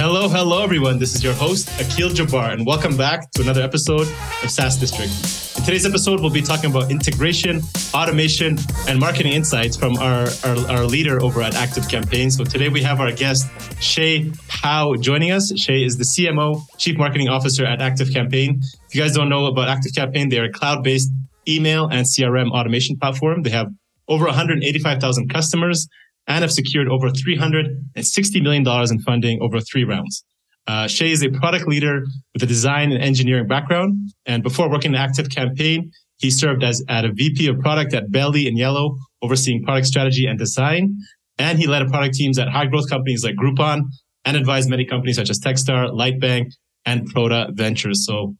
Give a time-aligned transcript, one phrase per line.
[0.00, 1.00] Hello, hello, everyone.
[1.00, 4.06] This is your host, Akil Jabbar, and welcome back to another episode
[4.44, 5.10] of SaaS District.
[5.58, 10.56] In today's episode, we'll be talking about integration, automation, and marketing insights from our, our,
[10.70, 12.30] our leader over at Active Campaign.
[12.30, 13.48] So today we have our guest,
[13.82, 15.52] Shay Howe, joining us.
[15.58, 18.60] Shay is the CMO, Chief Marketing Officer at Active Campaign.
[18.86, 21.10] If you guys don't know about Active Campaign, they're a cloud based
[21.48, 23.42] email and CRM automation platform.
[23.42, 23.66] They have
[24.06, 25.88] over 185,000 customers
[26.28, 30.24] and have secured over $360 million in funding over three rounds.
[30.66, 32.04] Uh, Shay is a product leader
[32.34, 34.12] with a design and engineering background.
[34.26, 38.12] And before working in Active Campaign, he served as at a VP of product at
[38.12, 40.98] Belly and Yello, overseeing product strategy and design.
[41.38, 43.82] And he led product teams at high growth companies like Groupon
[44.26, 46.50] and advised many companies such as Techstar, Lightbank,
[46.84, 48.04] and Prota Ventures.
[48.04, 48.34] So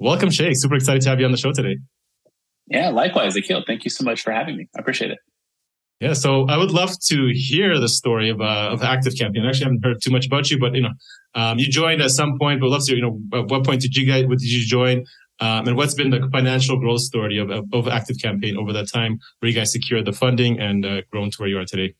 [0.00, 0.54] welcome, Shay.
[0.54, 1.76] Super excited to have you on the show today.
[2.68, 3.64] Yeah, likewise, Akil.
[3.66, 4.68] Thank you so much for having me.
[4.74, 5.18] I appreciate it.
[6.00, 9.46] Yeah, so I would love to hear the story of uh, of Active Campaign.
[9.46, 10.92] Actually, I haven't heard too much about you, but you know,
[11.34, 12.60] um, you joined at some point.
[12.60, 14.26] But love to you know, at what point did you guys?
[14.26, 15.06] What did you join?
[15.40, 19.18] Um, and what's been the financial growth story of, of Active Campaign over that time,
[19.38, 21.94] where you guys secured the funding and uh, grown to where you are today?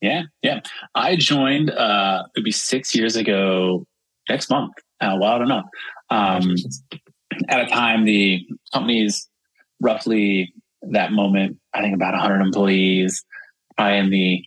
[0.00, 0.60] Yeah, yeah.
[0.94, 1.70] I joined.
[1.70, 3.86] Uh, it'd be six years ago
[4.28, 4.72] next month.
[5.00, 5.64] Uh, wild enough.
[6.10, 6.54] Um,
[7.48, 8.40] at a time, the
[8.72, 9.28] company's
[9.80, 10.52] roughly
[10.92, 13.24] that moment, I think about 100 employees,
[13.76, 14.44] probably in the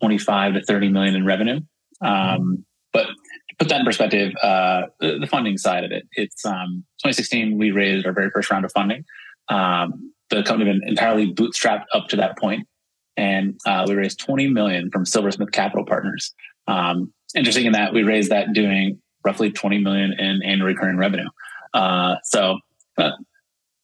[0.00, 1.60] 25 to 30 million in revenue.
[2.00, 6.44] Um, but to put that in perspective, uh, the, the, funding side of it, it's
[6.46, 9.04] um, 2016, we raised our very first round of funding.
[9.48, 12.66] Um, the company had been entirely bootstrapped up to that point,
[13.16, 16.32] and uh, we raised 20 million from Silversmith Capital Partners.
[16.66, 21.28] Um, interesting in that we raised that doing roughly 20 million in annual recurring revenue.
[21.74, 22.58] Uh, so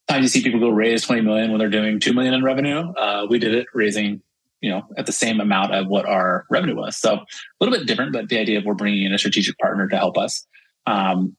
[0.09, 2.93] times you see people go raise 20 million when they're doing 2 million in revenue.
[2.93, 4.23] Uh, we did it raising,
[4.61, 6.97] you know, at the same amount of what our revenue was.
[6.97, 7.27] So a
[7.61, 10.17] little bit different, but the idea of we're bringing in a strategic partner to help
[10.17, 10.47] us.
[10.87, 11.37] Um,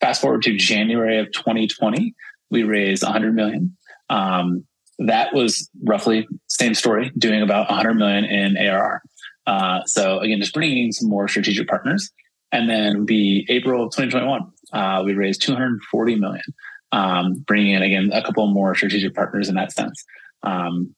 [0.00, 2.14] fast forward to January of 2020,
[2.50, 3.76] we raised 100 million.
[4.08, 4.64] Um,
[4.98, 9.02] that was roughly same story, doing about 100 million in ARR.
[9.46, 12.10] Uh, so again, just bringing in some more strategic partners.
[12.52, 16.42] And then be April of 2021, uh, we raised 240 million
[16.92, 20.04] um, bringing in again a couple more strategic partners in that sense.
[20.42, 20.94] Um,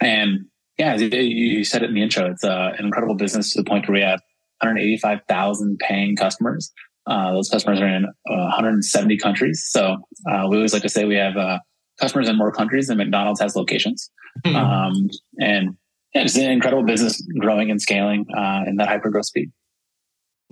[0.00, 0.46] and
[0.78, 3.88] yeah, you said it in the intro, it's uh, an incredible business to the point
[3.88, 4.20] where we have
[4.60, 6.72] 185,000 paying customers.
[7.06, 9.64] Uh, those customers are in uh, 170 countries.
[9.68, 9.96] So
[10.30, 11.58] uh, we always like to say we have uh,
[12.00, 14.10] customers in more countries than McDonald's has locations.
[14.44, 14.56] Mm-hmm.
[14.56, 15.10] Um,
[15.40, 15.76] and
[16.14, 19.50] yeah, it's an incredible business growing and scaling uh, in that hyper growth speed.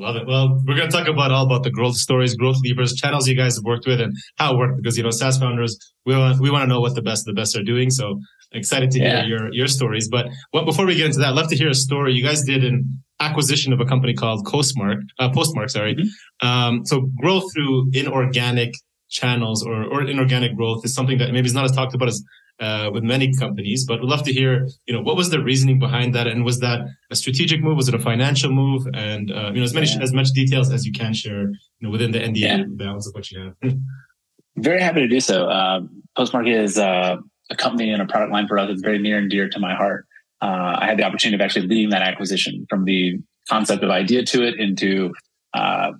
[0.00, 0.26] Love it.
[0.26, 3.36] Well, we're going to talk about all about the growth stories, growth levers, channels you
[3.36, 4.78] guys have worked with, and how it worked.
[4.78, 7.34] Because you know, SaaS founders, we want we want to know what the best the
[7.34, 7.90] best are doing.
[7.90, 8.18] So
[8.52, 9.22] excited to yeah.
[9.22, 10.08] hear your your stories.
[10.08, 12.42] But well, before we get into that, I'd love to hear a story you guys
[12.44, 15.00] did an acquisition of a company called Postmark.
[15.18, 15.94] Uh, Postmark, sorry.
[15.94, 16.46] Mm-hmm.
[16.48, 18.72] Um, so growth through inorganic
[19.10, 22.22] channels or, or inorganic growth is something that maybe is not as talked about as
[22.60, 25.78] uh, with many companies, but we'd love to hear, you know, what was the reasoning
[25.78, 27.76] behind that, and was that a strategic move?
[27.76, 28.86] Was it a financial move?
[28.94, 30.02] And uh, you know, as many yeah.
[30.02, 32.62] as much details as you can share, you know, within the NDA yeah.
[32.68, 33.74] balance of what you have.
[34.56, 35.46] very happy to do so.
[35.46, 35.80] Uh,
[36.16, 37.16] Postmark is uh,
[37.50, 39.74] a company and a product line for us that's very near and dear to my
[39.74, 40.06] heart.
[40.42, 43.18] Uh, I had the opportunity of actually leading that acquisition from the
[43.48, 45.12] concept of idea to it into,
[45.54, 45.92] uh,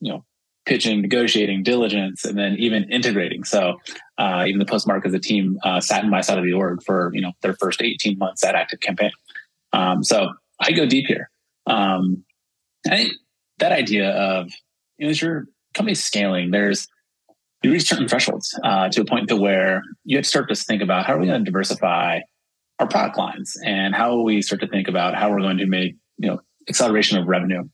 [0.00, 0.24] you know,
[0.68, 3.42] pitching, negotiating, diligence, and then even integrating.
[3.42, 3.80] So
[4.18, 6.82] uh, even the postmark as a team uh, sat in my side of the org
[6.84, 9.10] for you know their first 18 months at Active Campaign.
[9.72, 10.28] Um, so
[10.60, 11.30] I go deep here.
[11.66, 12.24] Um,
[12.86, 13.14] I think
[13.58, 14.50] that idea of
[14.98, 16.86] you know as your company's scaling, there's
[17.62, 20.54] you reach certain thresholds uh, to a point to where you have to start to
[20.54, 22.20] think about how are we going to diversify
[22.78, 25.96] our product lines and how we start to think about how we're going to make
[26.18, 27.64] you know acceleration of revenue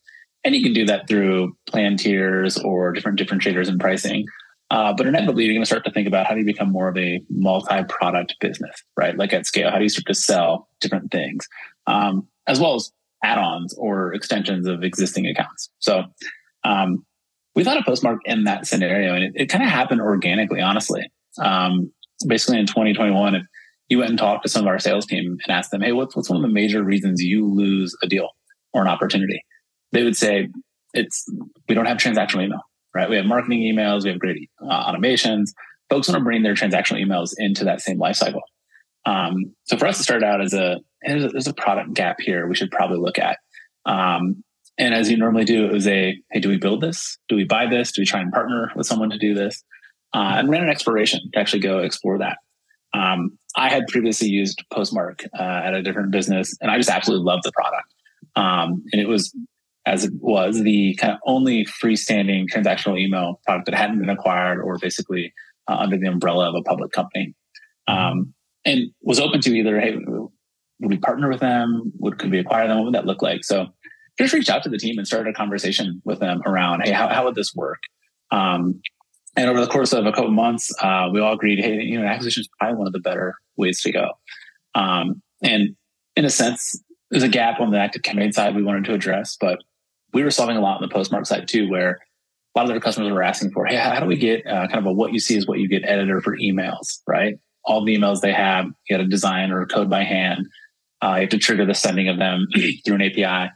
[0.45, 4.27] and you can do that through plan tiers or different differentiators in pricing.
[4.71, 6.89] Uh, but inevitably, you're going to start to think about how do you become more
[6.89, 9.17] of a multi-product business, right?
[9.17, 11.47] Like at scale, how do you start to sell different things,
[11.87, 12.91] um, as well as
[13.23, 15.71] add-ons or extensions of existing accounts.
[15.79, 16.05] So
[16.65, 17.05] um,
[17.55, 21.11] we thought of Postmark in that scenario, and it, it kind of happened organically, honestly.
[21.41, 21.93] Um,
[22.27, 23.43] basically, in 2021, if
[23.89, 26.17] you went and talked to some of our sales team and asked them, "Hey, what's
[26.17, 28.31] what's one of the major reasons you lose a deal
[28.73, 29.43] or an opportunity?"
[29.95, 30.49] They would say
[30.93, 31.27] it's
[31.69, 32.61] we don't have transactional email,
[32.95, 33.09] right?
[33.09, 35.51] We have marketing emails, we have great uh, automations.
[35.89, 38.41] Folks want to bring their transactional emails into that same lifecycle.
[39.07, 42.17] Um, so for us to start out as a there's, a there's, a product gap
[42.21, 43.39] here we should probably look at.
[43.85, 44.43] Um,
[44.79, 47.19] and as you normally do, it was a hey, do we build this?
[47.29, 47.93] Do we buy this?
[47.93, 49.63] Do we try and partner with someone to do this?
[50.13, 52.39] Uh, and ran an exploration to actually go explore that.
[52.93, 57.25] Um, I had previously used Postmark uh, at a different business, and I just absolutely
[57.25, 57.93] loved the product.
[58.37, 59.35] Um, and it was
[59.87, 64.61] as it was the kind of only freestanding transactional email product that hadn't been acquired
[64.61, 65.33] or basically
[65.69, 67.35] uh, under the umbrella of a public company.
[67.87, 68.33] Um,
[68.65, 71.93] and was open to either, hey, would we partner with them?
[71.99, 72.79] Would could we acquire them?
[72.79, 73.45] What would that look like?
[73.45, 73.67] So
[74.19, 77.09] just reached out to the team and started a conversation with them around, hey, how,
[77.09, 77.81] how would this work?
[78.31, 78.81] Um,
[79.37, 82.07] and over the course of a couple months, uh, we all agreed, hey, you know,
[82.07, 84.13] acquisition is probably one of the better ways to go.
[84.75, 85.77] Um, and
[86.17, 86.81] in a sense,
[87.11, 89.59] there's a gap on the active campaign side we wanted to address, but
[90.15, 91.99] we were solving a lot on the postmark side too, where
[92.55, 94.79] a lot of their customers were asking for, hey, how do we get uh, kind
[94.79, 97.39] of a what you see is what you get editor for emails, right?
[97.65, 100.47] All the emails they have, you got to design or code by hand.
[101.03, 102.47] Uh, you have to trigger the sending of them
[102.85, 103.51] through an API.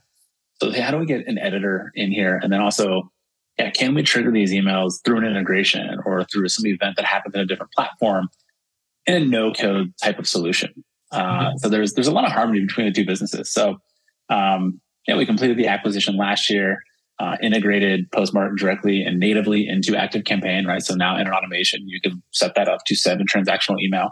[0.60, 2.40] So hey, how do we get an editor in here?
[2.42, 3.10] And then also,
[3.58, 7.34] yeah, can we trigger these emails through an integration or through some event that happens
[7.34, 8.28] in a different platform
[9.06, 10.84] in a no code type of solution?
[11.12, 11.58] Uh, mm-hmm.
[11.58, 13.52] So there's there's a lot of harmony between the two businesses.
[13.52, 13.78] So
[14.28, 16.78] um, yeah, we completed the acquisition last year,
[17.18, 20.82] uh, integrated Postmark directly and natively into Active Campaign, right?
[20.82, 24.10] So now in an automation, you can set that up to send a transactional email.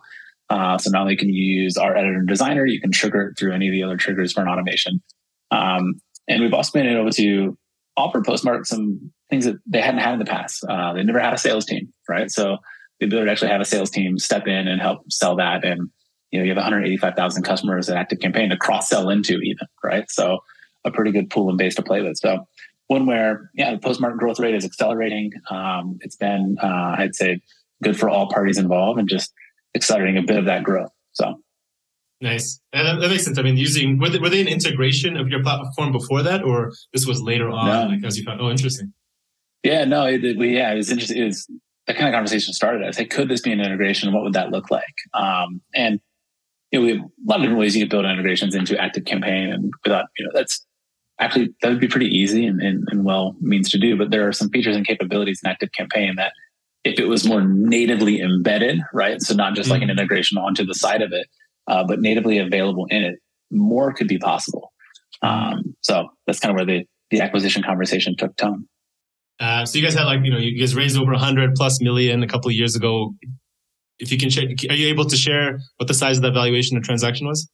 [0.49, 3.39] Uh, so not only can you use our editor and designer, you can trigger it
[3.39, 5.03] through any of the other triggers for an automation.
[5.51, 7.59] Um, and we've also been able to
[7.97, 10.65] offer Postmark some things that they hadn't had in the past.
[10.65, 12.31] Uh, they never had a sales team, right?
[12.31, 12.57] So
[13.01, 15.65] the ability to actually have a sales team step in and help sell that.
[15.65, 15.91] And,
[16.31, 20.11] you know, you have 185,000 customers at Active Campaign to cross sell into even, right?
[20.11, 20.39] So
[20.87, 22.17] a pretty good pool and base to play with.
[22.17, 22.47] So
[22.87, 25.33] one where, yeah, the postmark growth rate is accelerating.
[25.51, 27.41] Um, it's been, uh, I'd say,
[27.83, 29.33] good for all parties involved and just
[29.75, 30.91] accelerating a bit of that growth.
[31.13, 31.35] So
[32.21, 32.61] nice.
[32.73, 33.39] And that, makes sense.
[33.39, 36.73] I mean, using were they, were they an integration of your platform before that, or
[36.93, 37.67] this was later on?
[37.67, 37.95] No.
[37.95, 38.93] Like, as you found, oh, interesting.
[39.63, 41.19] Yeah, no, it, we, yeah, it was interesting.
[41.19, 41.51] It was
[41.87, 42.87] that kind of conversation started.
[42.87, 44.13] I said, could this be an integration?
[44.13, 44.95] What would that look like?
[45.13, 46.01] Um, and
[46.71, 49.05] you know, we have a lot of different ways you can build integrations into Active
[49.05, 50.65] Campaign, and without you know, that's
[51.21, 53.97] actually that would be pretty easy and, and, and well means to do.
[53.97, 56.33] But there are some features and capabilities in Active Campaign that
[56.85, 59.21] if it was more natively embedded, right?
[59.21, 59.73] So not just mm-hmm.
[59.73, 59.99] like an mm-hmm.
[59.99, 61.27] integration onto the side of it,
[61.67, 63.19] uh, but natively available in it,
[63.51, 64.73] more could be possible.
[65.23, 68.67] Um, so that's kind of where the the acquisition conversation took tone.
[69.39, 72.23] Uh, so you guys had like you know you guys raised over 100 plus million
[72.23, 73.15] a couple of years ago.
[73.99, 76.77] If you can share, are you able to share what the size of that valuation
[76.77, 77.49] of transaction was?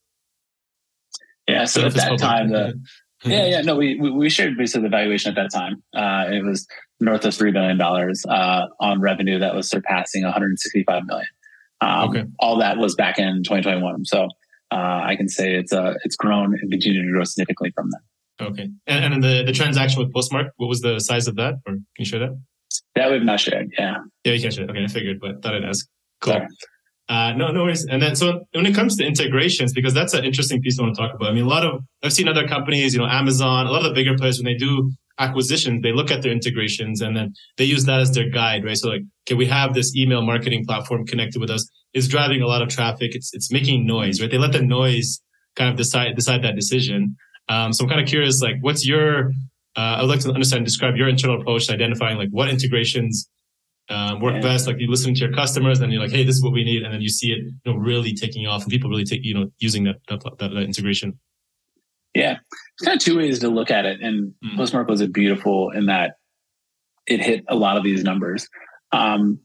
[1.49, 2.81] Yeah, so at that time, the,
[3.25, 3.61] yeah, yeah.
[3.63, 5.83] No, we, we shared basically the valuation at that time.
[5.95, 6.67] Uh, it was
[7.01, 11.27] north of $3 billion uh, on revenue that was surpassing 165 million.
[11.81, 12.25] Um, okay.
[12.39, 14.05] All that was back in 2021.
[14.05, 14.29] So
[14.71, 18.47] uh, I can say it's uh, it's grown and continued to grow significantly from that.
[18.47, 18.69] Okay.
[18.87, 21.55] And, and the, the transaction with Postmark, what was the size of that?
[21.67, 22.41] Or can you share that?
[22.95, 23.71] That we've not shared.
[23.79, 23.99] Yeah.
[24.25, 24.65] Yeah, you can share.
[24.65, 25.87] Okay, I figured, but thought I'd ask.
[26.21, 26.35] Cool.
[26.35, 26.47] Sorry.
[27.13, 27.85] Uh, no, no worries.
[27.93, 30.95] And then, so when it comes to integrations, because that's an interesting piece I want
[30.97, 31.29] to talk about.
[31.31, 31.73] I mean, a lot of,
[32.03, 34.59] I've seen other companies, you know, Amazon, a lot of the bigger players, when they
[34.69, 37.27] do acquisitions, they look at their integrations and then
[37.59, 38.79] they use that as their guide, right?
[38.83, 41.63] So like, can we have this email marketing platform connected with us?
[41.93, 43.11] It's driving a lot of traffic.
[43.19, 44.31] It's, it's making noise, right?
[44.31, 45.21] They let the noise
[45.55, 47.01] kind of decide, decide that decision.
[47.51, 49.33] Um, so I'm kind of curious, like, what's your,
[49.77, 53.29] uh, I would like to understand, describe your internal approach to identifying like what integrations
[53.89, 54.41] um, work yeah.
[54.41, 54.67] best.
[54.67, 56.83] Like you listening to your customers, and you're like, "Hey, this is what we need,"
[56.83, 59.35] and then you see it, you know, really taking off, and people really take, you
[59.35, 61.19] know, using that that, that, that integration.
[62.15, 62.39] Yeah,
[62.75, 64.57] it's kind of two ways to look at it, and mm.
[64.57, 66.17] Postmark was a beautiful in that
[67.07, 68.49] it hit a lot of these numbers.
[68.93, 69.41] Um,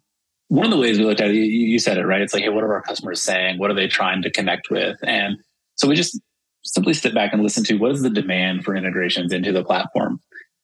[0.49, 2.21] one of the ways we looked at it, you, you said it right.
[2.21, 3.57] It's like, hey, what are our customers saying?
[3.57, 4.97] What are they trying to connect with?
[5.03, 5.37] And
[5.75, 6.19] so we just
[6.63, 10.21] simply sit back and listen to what is the demand for integrations into the platform.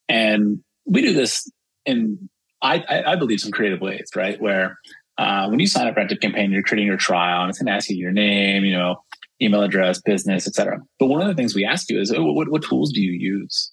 [0.08, 1.50] And we do this
[1.86, 2.30] in
[2.64, 4.40] I, I, believe some creative ways, right?
[4.42, 4.80] Where
[5.18, 7.68] uh, when you sign up for Active Campaign, you're creating your trial, and it's going
[7.68, 8.96] to ask you your name, you know,
[9.42, 10.80] email address, business, etc.
[10.98, 13.12] But one of the things we ask you is, oh, what, what tools do you
[13.12, 13.72] use,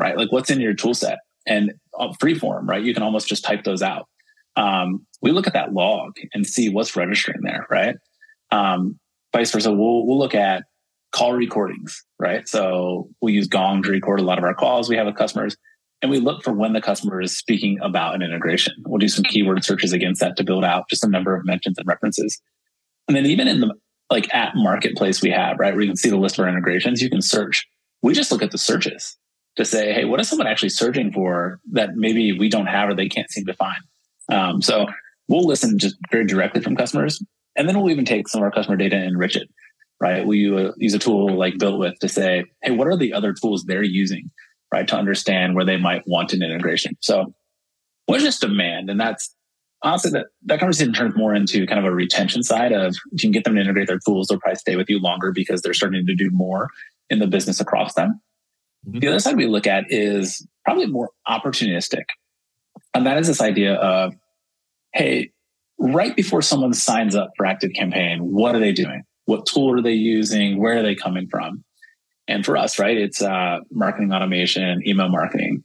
[0.00, 0.16] right?
[0.16, 1.18] Like, what's in your tool set?
[1.46, 2.82] And uh, freeform, right?
[2.82, 4.08] You can almost just type those out.
[4.56, 7.96] Um, we look at that log and see what's registering there, right?
[8.50, 8.98] Um,
[9.34, 10.64] vice versa, we'll we'll look at
[11.12, 12.48] call recordings, right?
[12.48, 15.56] So we use Gong to record a lot of our calls we have with customers.
[16.02, 18.74] And we look for when the customer is speaking about an integration.
[18.86, 21.76] We'll do some keyword searches against that to build out just a number of mentions
[21.78, 22.40] and references.
[23.06, 23.74] And then even in the
[24.10, 27.02] like at marketplace we have, right, where you can see the list of our integrations,
[27.02, 27.66] you can search.
[28.02, 29.16] We just look at the searches
[29.56, 32.94] to say, hey, what is someone actually searching for that maybe we don't have or
[32.94, 33.82] they can't seem to find?
[34.32, 34.86] Um, so
[35.28, 37.22] we'll listen just very directly from customers.
[37.56, 39.48] And then we'll even take some of our customer data and enrich it,
[40.00, 40.26] right?
[40.26, 43.32] We uh, use a tool like Built With to say, hey, what are the other
[43.32, 44.30] tools they're using
[44.72, 44.86] right?
[44.88, 46.96] To understand where they might want an integration.
[47.00, 47.34] So
[48.06, 48.90] what's just demand?
[48.90, 49.34] And that's
[49.82, 53.28] honestly that, that conversation turns more into kind of a retention side of if you
[53.28, 55.74] can get them to integrate their tools, they'll probably stay with you longer because they're
[55.74, 56.68] starting to do more
[57.08, 58.20] in the business across them.
[58.86, 58.98] Mm-hmm.
[59.00, 62.04] The other side we look at is probably more opportunistic.
[62.94, 64.14] And that is this idea of,
[64.92, 65.30] hey,
[65.78, 69.02] right before someone signs up for Active Campaign, what are they doing?
[69.24, 70.60] What tool are they using?
[70.60, 71.64] Where are they coming from?
[72.30, 75.64] And for us, right, it's uh, marketing automation, email marketing.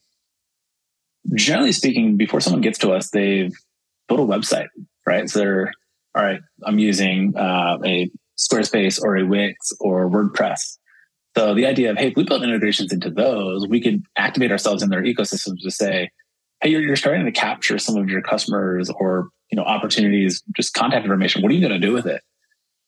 [1.34, 3.54] Generally speaking, before someone gets to us, they've
[4.08, 4.68] built a website,
[5.06, 5.30] right?
[5.30, 5.72] So they're,
[6.16, 10.78] all right, I'm using uh, a Squarespace or a Wix or WordPress.
[11.38, 14.82] So the idea of, hey, if we build integrations into those, we can activate ourselves
[14.82, 16.10] in their ecosystems to say,
[16.62, 20.74] hey, you're, you're starting to capture some of your customers or you know opportunities, just
[20.74, 21.42] contact information.
[21.42, 22.22] What are you going to do with it?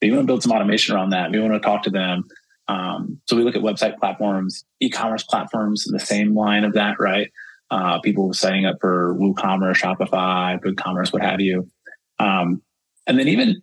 [0.01, 1.31] We want to build some automation around that.
[1.31, 2.23] We want to talk to them.
[2.67, 7.31] Um, so we look at website platforms, e-commerce platforms the same line of that, right?
[7.69, 11.69] Uh, people signing up for WooCommerce, Shopify, BigCommerce, what have you.
[12.19, 12.61] Um,
[13.05, 13.61] and then even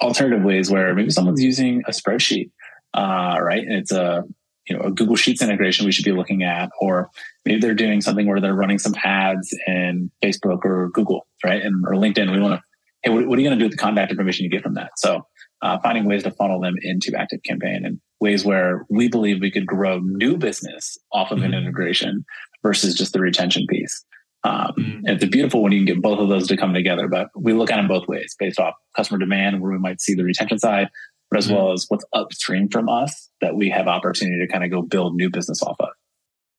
[0.00, 2.50] alternative ways where maybe someone's using a spreadsheet,
[2.94, 3.62] uh, right?
[3.62, 4.24] And it's a
[4.68, 7.08] you know a Google Sheets integration we should be looking at, or
[7.44, 11.62] maybe they're doing something where they're running some ads in Facebook or Google, right?
[11.62, 12.30] And or LinkedIn.
[12.32, 12.62] We want to,
[13.02, 14.74] hey, what, what are you going to do with the contact information you get from
[14.74, 14.90] that?
[14.96, 15.26] So
[15.62, 19.50] uh, finding ways to funnel them into Active Campaign and ways where we believe we
[19.50, 21.46] could grow new business off of mm-hmm.
[21.46, 22.24] an integration
[22.62, 24.04] versus just the retention piece.
[24.44, 25.00] Um, mm-hmm.
[25.04, 27.52] It's a beautiful when you can get both of those to come together, but we
[27.52, 30.58] look at them both ways based off customer demand, where we might see the retention
[30.58, 30.88] side,
[31.30, 31.56] but as mm-hmm.
[31.56, 35.14] well as what's upstream from us that we have opportunity to kind of go build
[35.16, 35.88] new business off of.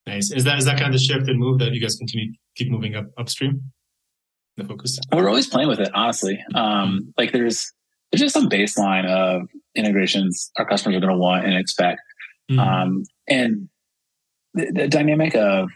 [0.05, 0.31] Nice.
[0.31, 2.71] Is that is that kind of the shift and move that you guys continue keep
[2.71, 3.61] moving up upstream?
[4.55, 4.97] The focus.
[5.13, 6.43] We're always playing with it, honestly.
[6.55, 7.09] Um, mm-hmm.
[7.17, 7.71] like there's
[8.11, 12.01] there's just some baseline of integrations our customers are going to want and expect.
[12.49, 12.59] Mm-hmm.
[12.59, 13.69] Um, and
[14.53, 15.69] the, the, dynamic of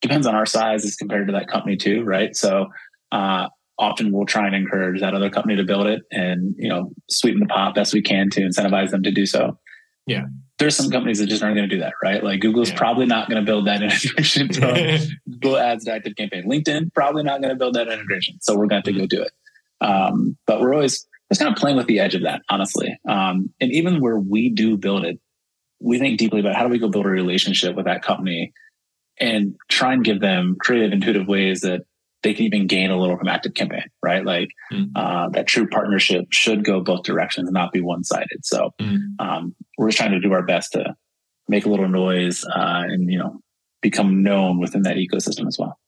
[0.00, 2.34] depends on our size as compared to that company too, right?
[2.34, 2.68] So
[3.12, 3.48] uh,
[3.78, 7.40] often we'll try and encourage that other company to build it and you know sweeten
[7.40, 9.58] the pot best we can to incentivize them to do so.
[10.06, 10.24] Yeah.
[10.58, 12.22] There's some companies that just aren't going to do that, right?
[12.22, 12.76] Like Google's yeah.
[12.76, 14.76] probably not going to build that integration from
[15.30, 16.48] Google Ads to Active Campaign.
[16.48, 19.06] LinkedIn probably not going to build that integration, so we're going to have to go
[19.06, 19.32] do it.
[19.80, 22.96] Um, but we're always just kind of playing with the edge of that, honestly.
[23.08, 25.18] Um, and even where we do build it,
[25.80, 28.52] we think deeply about how do we go build a relationship with that company
[29.18, 31.82] and try and give them creative, intuitive ways that
[32.22, 34.24] they can even gain a little from active campaign, right?
[34.24, 34.90] Like mm.
[34.96, 38.44] uh, that true partnership should go both directions and not be one sided.
[38.44, 38.98] So mm.
[39.18, 40.96] um, we're just trying to do our best to
[41.48, 43.40] make a little noise uh, and you know
[43.82, 45.78] become known within that ecosystem as well.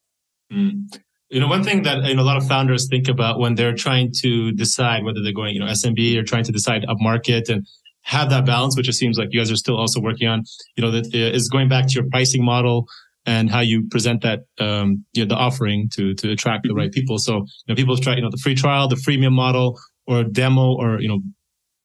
[0.53, 0.95] Mm.
[1.29, 3.75] You know, one thing that you know, a lot of founders think about when they're
[3.75, 7.49] trying to decide whether they're going, you know, SMB or trying to decide up market
[7.49, 7.67] and
[8.03, 10.43] have that balance, which it seems like you guys are still also working on,
[10.77, 12.87] you know, that is going back to your pricing model
[13.25, 16.93] and how you present that, um, you know, the offering to, to attract the right
[16.93, 17.17] people.
[17.17, 20.73] So, you know, people try, you know, the free trial, the freemium model or demo
[20.75, 21.19] or, you know,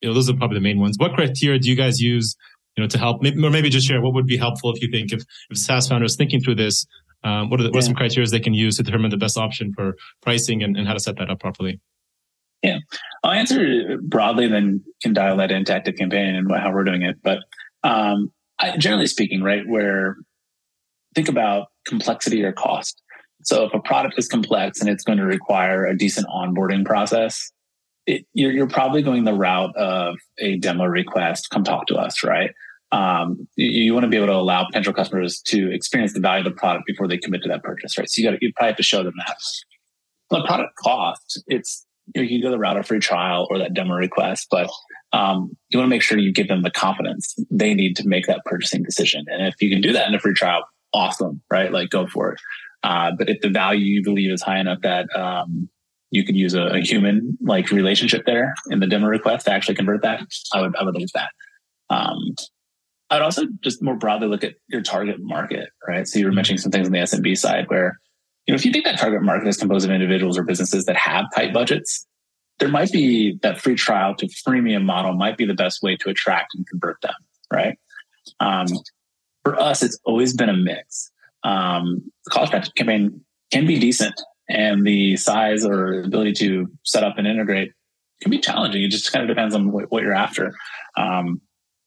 [0.01, 0.97] you know, those are probably the main ones.
[0.99, 2.37] What criteria do you guys use,
[2.77, 5.13] you know, to help, or maybe just share what would be helpful if you think
[5.13, 6.87] if, if SaaS founders thinking through this,
[7.25, 9.39] um, what are, the, what are some criteria they can use to determine the best
[9.39, 11.81] option for pricing and, and how to set that up properly?
[12.63, 12.79] Yeah,
[13.25, 17.17] I'll answer broadly, then can dial that into active campaign and how we're doing it.
[17.23, 17.41] But
[17.83, 20.17] um, I, generally speaking, right, where
[21.15, 23.03] think about complexity or cost.
[23.45, 27.51] So if a product is complex and it's going to require a decent onboarding process,
[28.07, 31.49] it, you're, you're, probably going the route of a demo request.
[31.51, 32.53] Come talk to us, right?
[32.93, 36.47] Um, you, you, want to be able to allow potential customers to experience the value
[36.47, 38.09] of the product before they commit to that purchase, right?
[38.09, 39.37] So you got to, you probably have to show them that.
[40.31, 43.59] The product cost, it's you, know, you can go the route of free trial or
[43.59, 44.71] that demo request, but
[45.13, 48.27] um, you want to make sure you give them the confidence they need to make
[48.27, 49.25] that purchasing decision.
[49.29, 51.73] And if you can do that in a free trial, awesome, right?
[51.73, 52.41] Like go for it.
[52.83, 55.69] Uh, but if the value you believe is high enough that um,
[56.11, 59.77] you could use a, a, human like relationship there in the demo request to actually
[59.77, 60.21] convert that,
[60.53, 61.31] I would I would leave that.
[61.91, 62.35] Um,
[63.13, 66.09] I'd also just more broadly look at your target market, right?
[66.09, 68.01] So you were mentioning some things on the SMB side where,
[68.47, 70.97] you know, if you think that target market is composed of individuals or businesses that
[70.97, 72.07] have tight budgets,
[72.59, 76.09] there might be that free trial to freemium model might be the best way to
[76.09, 77.15] attract and convert them,
[77.53, 77.79] right?
[78.41, 78.67] Um,
[79.45, 81.11] for us, it's always been a mix.
[81.45, 83.21] Um, the cost campaign
[83.53, 87.73] can be decent, and the size or ability to set up and integrate
[88.23, 88.83] can be challenging.
[88.83, 90.55] It just kind of depends on what, what you're after.
[90.97, 91.43] Um,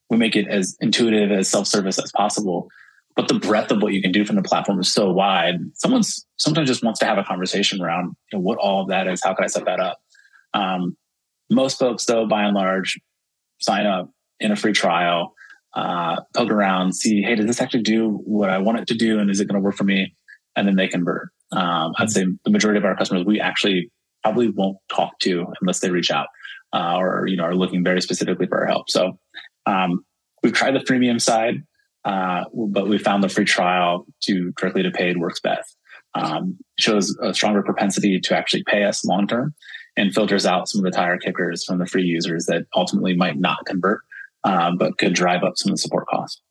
[0.09, 2.67] we make it as intuitive as self-service as possible.
[3.15, 5.55] But the breadth of what you can do from the platform is so wide.
[5.75, 9.07] Someone's sometimes just wants to have a conversation around you know, what all of that
[9.07, 9.23] is.
[9.23, 9.99] How can i set that up?
[10.53, 10.97] Um,
[11.49, 12.99] most folks though by and large
[13.59, 15.33] sign up in a free trial
[15.75, 19.19] uh, poke around see hey does this actually do what i want it to do?
[19.19, 20.15] And is it going to work for me?
[20.55, 21.29] And then they convert.
[21.51, 23.91] Um, i'd say the majority of our customers we actually
[24.23, 26.27] probably won't talk to unless they reach out
[26.75, 28.89] uh, or you know are looking very specifically for our help.
[28.89, 29.17] So
[29.65, 30.05] um,
[30.43, 31.63] we've tried the freemium side.
[32.05, 35.75] Uh, but we found the free trial to directly to paid works best.
[36.13, 39.55] Um, shows a stronger propensity to actually pay us long term
[39.97, 43.39] and filters out some of the tire kickers from the free users that ultimately might
[43.39, 44.01] not convert,
[44.43, 46.41] um, but could drive up some of the support costs.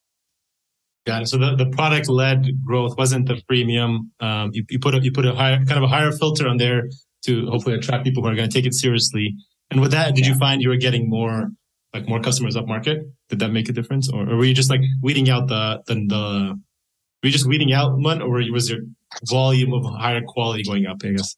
[1.07, 1.29] Got it.
[1.29, 4.09] So the, the product led growth wasn't the freemium.
[4.21, 6.57] Um, you, you put a, you put a higher kind of a higher filter on
[6.57, 6.89] there
[7.27, 9.35] to hopefully attract people who are going to take it seriously.
[9.71, 11.51] And with that, did you find you were getting more
[11.95, 13.07] like more customers up market?
[13.29, 15.95] Did that make a difference, or, or were you just like weeding out the the,
[15.95, 16.61] the
[17.23, 18.81] were you just weeding out one, or was your
[19.31, 20.99] volume of higher quality going up?
[21.05, 21.37] I guess.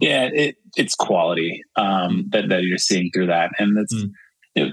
[0.00, 4.10] Yeah, it, it's quality um, that that you're seeing through that, and it's mm.
[4.54, 4.72] it,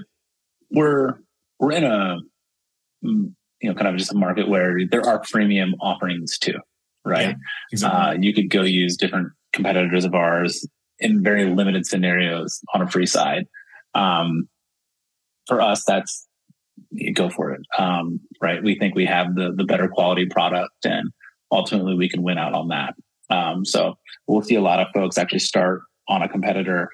[0.70, 1.18] we're
[1.60, 2.16] we're in a
[3.04, 6.58] mm, you know kind of just a market where there are premium offerings too,
[7.04, 7.28] right?
[7.28, 7.34] Yeah,
[7.70, 8.00] exactly.
[8.00, 10.66] uh, you could go use different competitors of ours
[10.98, 13.46] in very limited scenarios on a free side.
[13.94, 14.48] Um,
[15.46, 16.26] for us, that's
[17.14, 17.60] go for it.
[17.78, 18.62] Um, right.
[18.62, 21.10] We think we have the, the better quality product and
[21.52, 22.94] ultimately we can win out on that.
[23.30, 23.94] Um, so
[24.26, 26.90] we'll see a lot of folks actually start on a competitor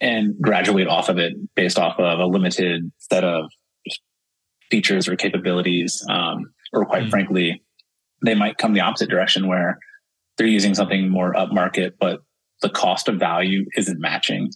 [0.00, 3.50] and graduate off of it based off of a limited set of
[4.70, 6.04] features or capabilities.
[6.08, 7.10] Um, or quite mm-hmm.
[7.10, 7.62] frankly,
[8.24, 9.78] they might come the opposite direction where
[10.36, 12.20] they're using something more upmarket, but
[12.62, 14.50] the cost of value isn't matching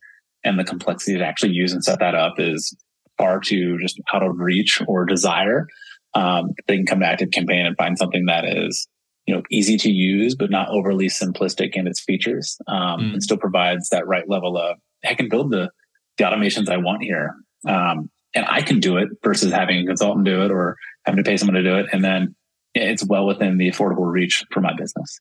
[0.44, 2.74] and the complexity to actually use and set that up is
[3.18, 5.66] far too just out of reach or desire.
[6.14, 8.88] Um, they can come to Active Campaign and find something that is,
[9.26, 12.56] you know, easy to use, but not overly simplistic in its features.
[12.66, 13.12] Um, mm.
[13.12, 15.70] and still provides that right level of, I can build the,
[16.16, 17.34] the automations I want here.
[17.66, 21.28] Um, and I can do it versus having a consultant do it or having to
[21.28, 21.86] pay someone to do it.
[21.92, 22.34] And then
[22.74, 25.20] it's well within the affordable reach for my business.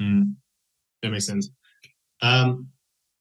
[0.00, 0.34] Mm.
[1.02, 1.50] That makes sense.
[2.22, 2.68] Um,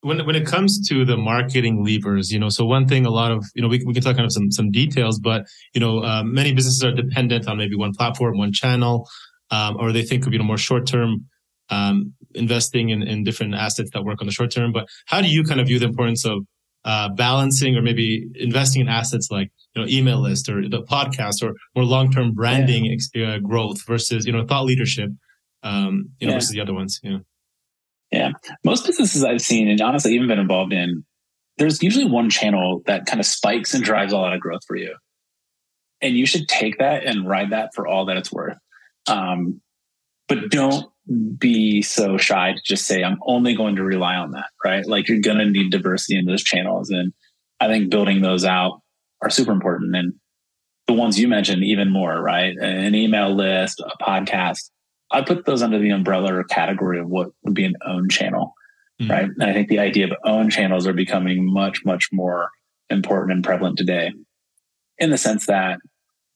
[0.02, 3.32] when when it comes to the marketing levers, you know, so one thing, a lot
[3.32, 6.04] of you know, we we can talk kind of some some details, but you know,
[6.04, 9.08] um, many businesses are dependent on maybe one platform, one channel,
[9.52, 11.26] um, or they think of you know more short term
[11.70, 14.72] um, investing in, in different assets that work on the short term.
[14.72, 16.40] But how do you kind of view the importance of
[16.86, 21.44] uh, balancing or maybe investing in assets like you know email list or the podcast
[21.44, 23.34] or more long term branding yeah.
[23.34, 25.10] uh, growth versus you know thought leadership,
[25.64, 26.38] um, you know, yeah.
[26.38, 27.20] versus the other ones, you know.
[28.12, 28.32] Yeah.
[28.64, 31.06] Most businesses I've seen, and honestly, even been involved in,
[31.58, 34.76] there's usually one channel that kind of spikes and drives a lot of growth for
[34.76, 34.96] you.
[36.02, 38.58] And you should take that and ride that for all that it's worth.
[39.08, 39.62] Um,
[40.28, 40.86] but don't
[41.38, 44.86] be so shy to just say, I'm only going to rely on that, right?
[44.86, 46.90] Like you're going to need diversity in those channels.
[46.90, 47.14] And
[47.60, 48.82] I think building those out
[49.22, 49.96] are super important.
[49.96, 50.14] And
[50.88, 52.56] the ones you mentioned, even more, right?
[52.58, 54.70] An email list, a podcast,
[55.12, 58.54] I put those under the umbrella or category of what would be an own channel,
[59.02, 59.12] mm-hmm.
[59.12, 59.26] right?
[59.26, 62.50] And I think the idea of own channels are becoming much, much more
[62.90, 64.12] important and prevalent today
[64.98, 65.80] in the sense that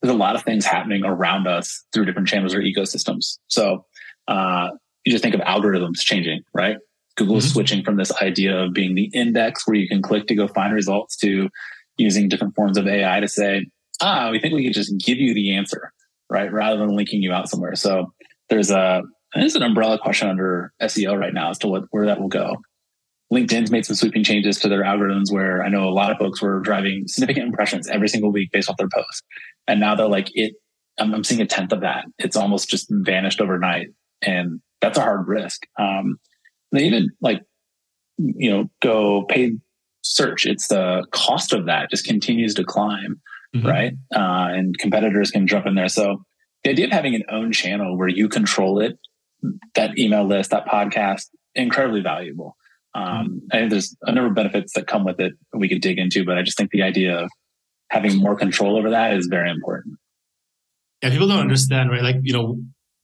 [0.01, 3.37] there's a lot of things happening around us through different channels or ecosystems.
[3.47, 3.85] So,
[4.27, 4.69] uh,
[5.05, 6.77] you just think of algorithms changing, right?
[7.15, 7.53] Google is mm-hmm.
[7.53, 10.73] switching from this idea of being the index where you can click to go find
[10.73, 11.49] results to
[11.97, 13.67] using different forms of AI to say,
[14.01, 15.91] ah, we think we could just give you the answer,
[16.29, 16.51] right?
[16.51, 17.75] Rather than linking you out somewhere.
[17.75, 18.13] So
[18.49, 19.01] there's a
[19.33, 22.57] there's an umbrella question under SEO right now as to what where that will go.
[23.31, 26.41] LinkedIn's made some sweeping changes to their algorithms where I know a lot of folks
[26.41, 29.23] were driving significant impressions every single week based off their posts.
[29.67, 30.53] And now they're like, it,
[30.99, 32.05] I'm, I'm seeing a tenth of that.
[32.19, 33.87] It's almost just vanished overnight.
[34.21, 35.63] And that's a hard risk.
[35.79, 36.19] Um,
[36.71, 37.41] they even like,
[38.17, 39.59] you know, go paid
[40.03, 40.45] search.
[40.45, 43.21] It's the cost of that just continues to climb.
[43.55, 43.67] Mm-hmm.
[43.67, 43.93] Right.
[44.13, 45.87] Uh, and competitors can jump in there.
[45.87, 46.23] So
[46.63, 48.97] the idea of having an own channel where you control it,
[49.75, 52.55] that email list, that podcast, incredibly valuable.
[52.95, 55.97] Um, I think there's a number of benefits that come with it we could dig
[55.97, 57.29] into, but I just think the idea of
[57.89, 59.95] having more control over that is very important.
[61.01, 62.01] Yeah, people don't understand, right?
[62.03, 62.59] Like, you know,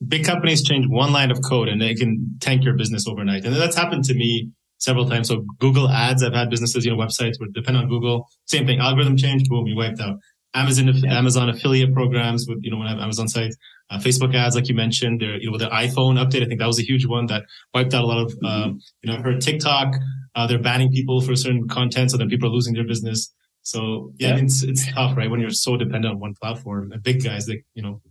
[0.07, 3.43] big companies change one line of code and they can tank your business overnight.
[3.45, 5.27] And that's happened to me several times.
[5.27, 8.27] So Google ads, I've had businesses, you know, websites would depend on Google.
[8.45, 10.17] Same thing, algorithm change, boom, you wiped out.
[10.59, 11.17] Amazon yeah.
[11.17, 13.55] Amazon affiliate programs with you know when I have Amazon sites,
[13.89, 16.43] uh, Facebook ads like you mentioned, their you know with their iPhone update.
[16.43, 17.43] I think that was a huge one that
[17.73, 18.45] wiped out a lot of mm-hmm.
[18.45, 19.95] um, you know I've heard TikTok.
[20.35, 23.33] Uh, they're banning people for certain content, so then people are losing their business.
[23.61, 24.33] So yeah, yeah.
[24.33, 25.29] I mean, it's it's tough, right?
[25.29, 26.91] When you're so dependent on one platform.
[26.91, 28.01] And big guys, like you know,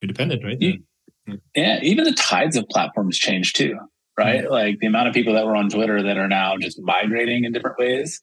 [0.00, 0.56] you're dependent, right?
[0.60, 1.34] Yeah.
[1.54, 3.76] yeah, even the tides of platforms change too,
[4.18, 4.44] right?
[4.44, 4.52] Mm-hmm.
[4.52, 7.52] Like the amount of people that were on Twitter that are now just migrating in
[7.52, 8.22] different ways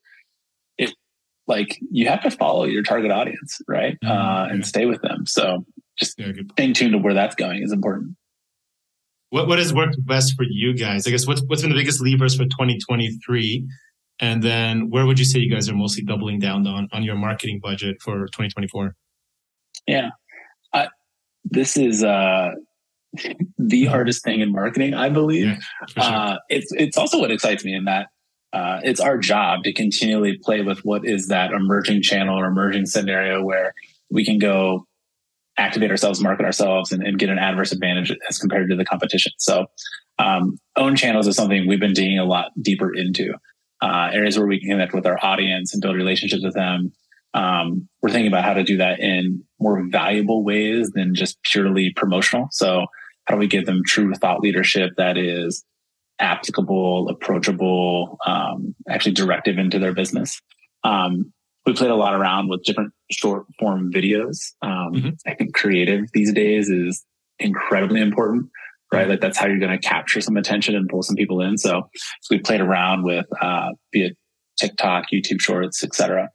[1.47, 3.97] like you have to follow your target audience, right?
[4.03, 4.11] Mm-hmm.
[4.11, 4.65] Uh, and yeah.
[4.65, 5.25] stay with them.
[5.25, 5.65] So
[5.97, 8.15] just yeah, staying tuned to where that's going is important.
[9.29, 11.07] What what has worked best for you guys?
[11.07, 13.67] I guess what's what's been the biggest levers for 2023?
[14.19, 17.15] And then where would you say you guys are mostly doubling down on on your
[17.15, 18.95] marketing budget for 2024?
[19.85, 20.09] Yeah.
[20.73, 20.87] I
[21.43, 22.51] this is uh,
[23.57, 25.45] the hardest thing in marketing, I believe.
[25.45, 25.57] Yeah,
[25.87, 26.03] sure.
[26.03, 28.07] uh, it's it's also what excites me in that
[28.53, 32.85] uh, it's our job to continually play with what is that emerging channel or emerging
[32.85, 33.73] scenario where
[34.09, 34.85] we can go
[35.57, 39.31] activate ourselves, market ourselves, and, and get an adverse advantage as compared to the competition.
[39.37, 39.65] So,
[40.19, 43.33] um, own channels is something we've been digging a lot deeper into.
[43.81, 46.91] Uh, areas where we can connect with our audience and build relationships with them.
[47.33, 51.91] Um, we're thinking about how to do that in more valuable ways than just purely
[51.95, 52.47] promotional.
[52.51, 52.85] So,
[53.25, 55.63] how do we give them true thought leadership that is
[56.19, 60.41] applicable, approachable, um, actually directive into their business?
[60.83, 61.33] Um,
[61.65, 64.53] we played a lot around with different short form videos.
[64.61, 65.09] Um, mm-hmm.
[65.27, 67.03] I think creative these days is
[67.39, 68.49] incredibly important,
[68.91, 69.07] right?
[69.07, 71.57] Like that's how you're going to capture some attention and pull some people in.
[71.57, 71.89] So,
[72.21, 74.17] so we played around with, uh, be it
[74.57, 76.29] TikTok, YouTube shorts, etc.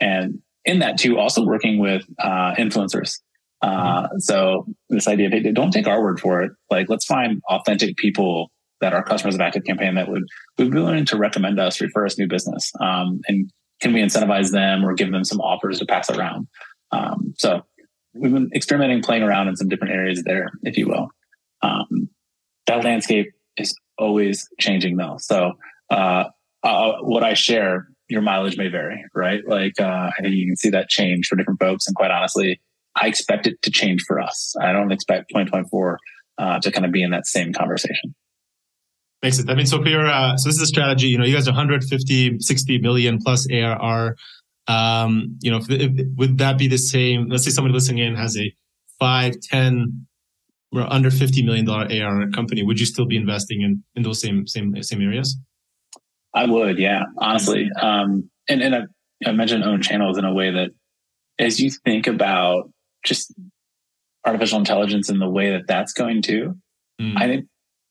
[0.00, 3.18] And in that too, also working with, uh, influencers.
[3.60, 4.18] Uh, mm-hmm.
[4.18, 6.52] so this idea of, hey, don't take our word for it.
[6.70, 10.24] Like, let's find authentic people that our customers of Active Campaign that would,
[10.58, 14.50] would be willing to recommend us, refer us new business, um, and can we incentivize
[14.50, 16.48] them or give them some offers to pass around?
[16.90, 17.62] Um, so
[18.14, 21.08] we've been experimenting, playing around in some different areas there, if you will.
[21.62, 22.08] Um,
[22.66, 25.16] that landscape is always changing though.
[25.18, 25.52] So,
[25.90, 26.24] uh,
[26.62, 29.46] uh, what I share, your mileage may vary, right?
[29.46, 31.86] Like, uh, I think you can see that change for different folks.
[31.86, 32.60] And quite honestly,
[33.00, 34.54] I expect it to change for us.
[34.60, 35.98] I don't expect 2024,
[36.38, 38.14] uh, to kind of be in that same conversation.
[39.22, 39.50] Makes it.
[39.50, 41.48] I mean, so for your, uh, so this is a strategy, you know, you guys
[41.48, 44.16] are 150, 60 million plus ARR.
[44.68, 47.28] Um, you know, if, if, would that be the same?
[47.28, 48.54] Let's say somebody listening in has a
[49.00, 50.06] five, 10,
[50.72, 52.62] or under $50 million ARR company.
[52.62, 55.36] Would you still be investing in, in those same, same, same areas?
[56.34, 56.78] I would.
[56.78, 57.04] Yeah.
[57.16, 57.70] Honestly.
[57.80, 58.80] Um, and, and I,
[59.26, 60.70] I mentioned own channels in a way that
[61.38, 62.70] as you think about
[63.04, 63.32] just
[64.24, 66.54] artificial intelligence and the way that that's going to,
[67.00, 67.14] mm.
[67.16, 67.46] I think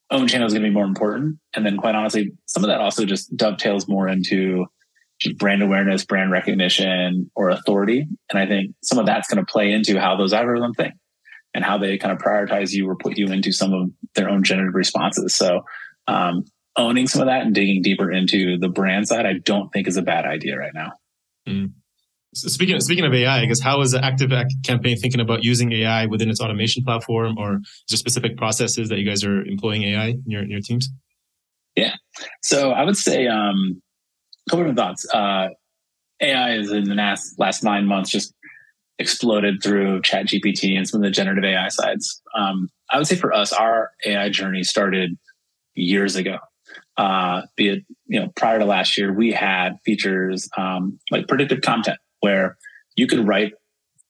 [0.09, 1.37] own channel is going to be more important.
[1.55, 4.65] And then quite honestly, some of that also just dovetails more into
[5.19, 8.07] just brand awareness, brand recognition or authority.
[8.29, 10.93] And I think some of that's going to play into how those algorithms think
[11.53, 14.43] and how they kind of prioritize you or put you into some of their own
[14.43, 15.35] generative responses.
[15.35, 15.61] So,
[16.07, 16.45] um,
[16.77, 19.97] owning some of that and digging deeper into the brand side, I don't think is
[19.97, 20.91] a bad idea right now.
[21.47, 21.71] Mm.
[22.37, 24.31] Speaking of, speaking of AI, I guess how is the Active
[24.63, 28.99] Campaign thinking about using AI within its automation platform, or is there specific processes that
[28.99, 30.89] you guys are employing AI in your in your teams?
[31.75, 31.93] Yeah,
[32.41, 33.81] so I would say um,
[34.47, 35.05] a couple of thoughts.
[35.13, 35.49] Uh,
[36.21, 38.33] AI is in the last last nine months just
[38.99, 42.21] exploded through Chat GPT and some of the generative AI sides.
[42.35, 45.17] Um, I would say for us, our AI journey started
[45.75, 46.37] years ago.
[46.97, 51.61] Uh, be it you know prior to last year, we had features um, like predictive
[51.61, 52.57] content where
[52.95, 53.53] you could write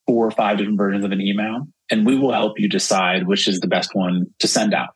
[0.05, 3.47] four or five different versions of an email and we will help you decide which
[3.47, 4.89] is the best one to send out,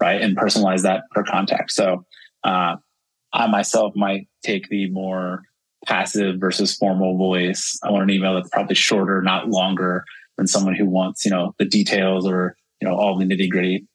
[0.00, 0.20] right?
[0.20, 1.70] And personalize that per contact.
[1.72, 2.04] So,
[2.44, 2.76] uh,
[3.32, 5.42] I myself might take the more
[5.86, 7.78] passive versus formal voice.
[7.84, 10.04] I want an email that's probably shorter, not longer
[10.36, 13.86] than someone who wants, you know, the details or, you know, all the nitty gritty.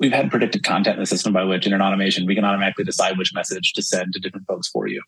[0.00, 2.84] We've had predicted content in the system by which in an automation, we can automatically
[2.84, 5.02] decide which message to send to different folks for you.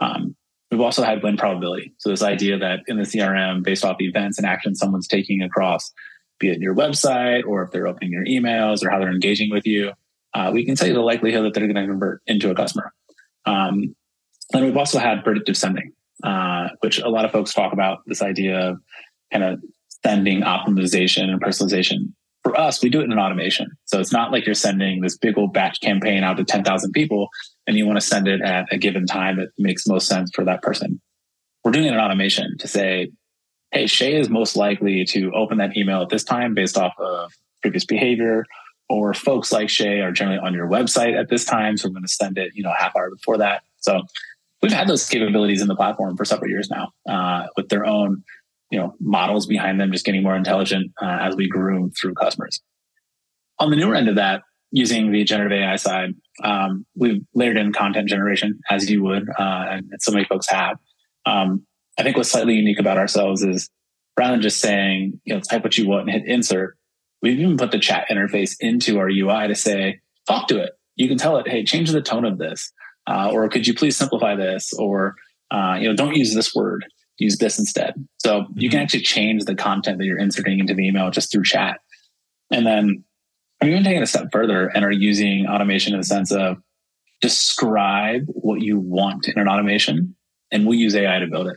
[0.00, 0.34] Um,
[0.70, 1.94] We've also had win probability.
[1.98, 5.92] So this idea that in the CRM, based off events and actions someone's taking across,
[6.38, 9.66] be it your website or if they're opening your emails or how they're engaging with
[9.66, 9.92] you,
[10.34, 12.92] uh, we can tell you the likelihood that they're going to convert into a customer.
[13.46, 13.94] Um,
[14.52, 18.22] and we've also had predictive sending, uh, which a lot of folks talk about this
[18.22, 18.78] idea of
[19.32, 19.60] kind of
[20.04, 22.12] sending optimization and personalization.
[22.44, 23.70] For us, we do it in an automation.
[23.86, 27.28] So it's not like you're sending this big old batch campaign out to 10,000 people
[27.68, 30.42] and you want to send it at a given time that makes most sense for
[30.46, 31.00] that person.
[31.62, 33.12] We're doing an automation to say,
[33.70, 37.30] Hey, Shay is most likely to open that email at this time based off of
[37.60, 38.46] previous behavior
[38.88, 41.76] or folks like Shay are generally on your website at this time.
[41.76, 43.62] So we're going to send it, you know, half hour before that.
[43.80, 44.00] So
[44.62, 48.24] we've had those capabilities in the platform for several years now, uh, with their own,
[48.70, 52.62] you know, models behind them, just getting more intelligent uh, as we groom through customers.
[53.58, 57.72] On the newer end of that, using the generative AI side, um, we've layered in
[57.72, 60.78] content generation as you would, uh, and so many folks have.
[61.26, 61.66] Um,
[61.98, 63.68] I think what's slightly unique about ourselves is
[64.18, 66.76] rather than just saying, you know, type what you want and hit insert,
[67.22, 70.72] we've even put the chat interface into our UI to say, talk to it.
[70.96, 72.72] You can tell it, hey, change the tone of this,
[73.06, 75.14] uh, or could you please simplify this, or
[75.50, 76.84] uh, you know, don't use this word,
[77.18, 77.94] use this instead.
[78.18, 78.52] So mm-hmm.
[78.56, 78.84] you can mm-hmm.
[78.84, 81.80] actually change the content that you're inserting into the email just through chat.
[82.50, 83.04] And then
[83.60, 86.58] I'm even taking a step further and are using automation in the sense of
[87.20, 90.14] describe what you want in an automation
[90.50, 91.56] and we'll use AI to build it.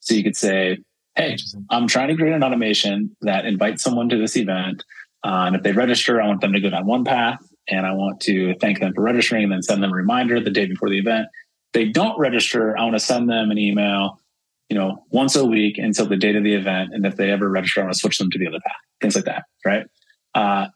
[0.00, 0.78] So you could say,
[1.14, 1.36] hey,
[1.70, 4.84] I'm trying to create an automation that invites someone to this event.
[5.22, 7.92] Uh, and if they register, I want them to go down one path and I
[7.92, 10.90] want to thank them for registering and then send them a reminder the day before
[10.90, 11.26] the event.
[11.68, 14.20] If they don't register, I want to send them an email,
[14.68, 16.90] you know, once a week until the date of the event.
[16.92, 19.16] And if they ever register, I want to switch them to the other path, things
[19.16, 19.44] like that.
[19.64, 19.86] Right.
[20.34, 20.66] Uh,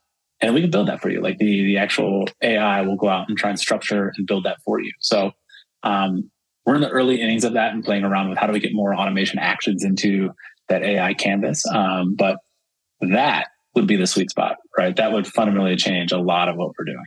[0.40, 1.20] and we can build that for you.
[1.20, 4.58] Like the, the actual AI will go out and try and structure and build that
[4.64, 4.92] for you.
[5.00, 5.32] So,
[5.82, 6.30] um,
[6.64, 8.74] we're in the early innings of that and playing around with how do we get
[8.74, 10.30] more automation actions into
[10.68, 11.64] that AI canvas.
[11.66, 12.36] Um, but
[13.00, 14.94] that would be the sweet spot, right?
[14.96, 17.06] That would fundamentally change a lot of what we're doing.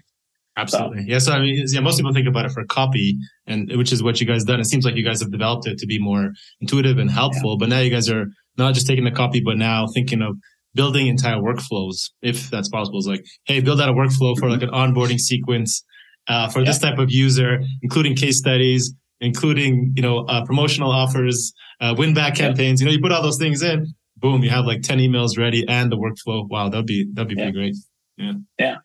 [0.57, 1.03] Absolutely.
[1.03, 1.19] So, yeah.
[1.19, 3.17] So I mean, yeah, most people think about it for copy,
[3.47, 4.59] and which is what you guys done.
[4.59, 7.51] It seems like you guys have developed it to be more intuitive and helpful.
[7.51, 7.57] Yeah.
[7.59, 8.25] But now you guys are
[8.57, 10.37] not just taking the copy, but now thinking of
[10.73, 12.97] building entire workflows, if that's possible.
[12.99, 15.83] It's like, hey, build out a workflow for like an onboarding sequence
[16.27, 16.65] uh, for yeah.
[16.65, 22.13] this type of user, including case studies, including you know uh, promotional offers, uh, win
[22.13, 22.81] back campaigns.
[22.81, 22.85] Yeah.
[22.85, 25.65] You know, you put all those things in, boom, you have like ten emails ready
[25.67, 26.47] and the workflow.
[26.49, 27.43] Wow, that'd be that'd be yeah.
[27.43, 27.75] pretty great.
[28.17, 28.75] Yeah, yeah,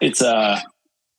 [0.00, 0.60] it's uh.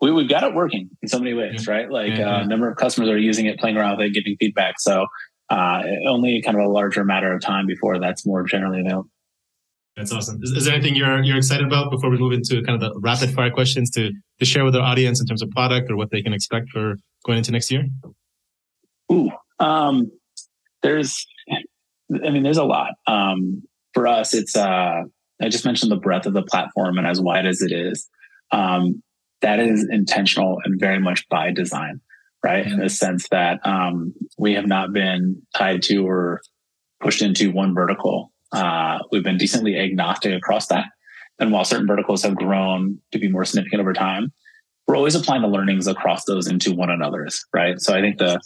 [0.01, 1.73] We, we've got it working in so many ways, yeah.
[1.73, 1.89] right?
[1.89, 4.75] Like a uh, number of customers are using it, playing around with it, giving feedback.
[4.77, 5.05] So
[5.49, 9.09] uh, only kind of a larger matter of time before that's more generally available.
[9.97, 10.41] That's awesome.
[10.43, 12.99] Is, is, there anything you're you're excited about before we move into kind of the
[12.99, 16.11] rapid fire questions to to share with our audience in terms of product or what
[16.11, 17.85] they can expect for going into next year?
[19.11, 20.11] Ooh, um,
[20.81, 22.91] there's, I mean, there's a lot.
[23.07, 25.03] Um, for us, it's, uh,
[25.41, 28.09] I just mentioned the breadth of the platform and as wide as it is,
[28.51, 29.01] um,
[29.41, 32.01] that is intentional and very much by design,
[32.43, 32.65] right?
[32.65, 36.41] In the sense that, um, we have not been tied to or
[36.99, 38.31] pushed into one vertical.
[38.55, 40.85] Uh, we've been decently agnostic across that.
[41.39, 44.31] And while certain verticals have grown to be more significant over time,
[44.87, 47.79] we're always applying the learnings across those into one another's, right?
[47.79, 48.39] So I think the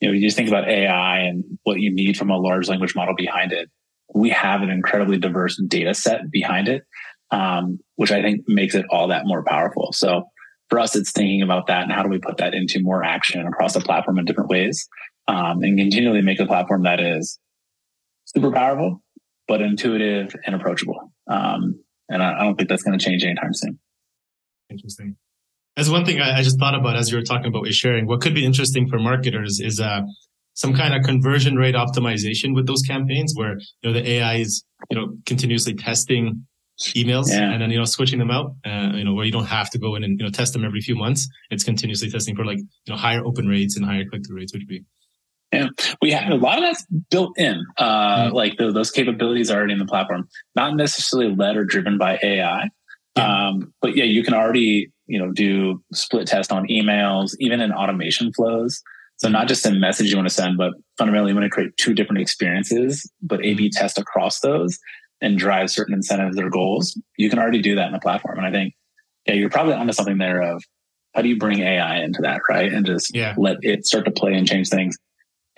[0.00, 2.96] you know, you just think about AI and what you need from a large language
[2.96, 3.70] model behind it.
[4.12, 6.82] We have an incredibly diverse data set behind it,
[7.30, 9.92] um, which I think makes it all that more powerful.
[9.92, 10.24] So
[10.68, 13.46] for us, it's thinking about that and how do we put that into more action
[13.46, 14.88] across the platform in different ways
[15.28, 17.38] um, and continually make a platform that is
[18.24, 19.02] super powerful,
[19.52, 21.12] but intuitive and approachable.
[21.28, 23.78] Um, and I, I don't think that's going to change anytime soon.
[24.70, 25.16] Interesting.
[25.76, 28.06] As one thing I, I, just thought about as you were talking about with sharing,
[28.06, 30.00] what could be interesting for marketers is uh,
[30.54, 34.64] some kind of conversion rate optimization with those campaigns where, you know, the AI is,
[34.88, 36.46] you know, continuously testing
[36.96, 37.52] emails yeah.
[37.52, 39.78] and then, you know, switching them out, uh, you know, where you don't have to
[39.78, 41.28] go in and, you know, test them every few months.
[41.50, 44.54] It's continuously testing for like, you know, higher open rates and higher click through rates,
[44.54, 44.82] which would be.
[45.52, 45.68] Yeah,
[46.00, 47.64] we have a lot of that's built in.
[47.76, 48.34] Uh, mm-hmm.
[48.34, 52.18] Like the, those capabilities are already in the platform, not necessarily led or driven by
[52.22, 52.70] AI.
[53.16, 53.48] Yeah.
[53.48, 57.70] Um, but yeah, you can already you know, do split test on emails, even in
[57.70, 58.82] automation flows.
[59.16, 61.76] So not just a message you want to send, but fundamentally you want to create
[61.76, 64.78] two different experiences, but A B test across those
[65.20, 66.98] and drive certain incentives or goals.
[67.18, 68.38] You can already do that in the platform.
[68.38, 68.74] And I think,
[69.26, 70.64] yeah, you're probably onto something there of
[71.14, 72.72] how do you bring AI into that, right?
[72.72, 73.34] And just yeah.
[73.36, 74.96] let it start to play and change things.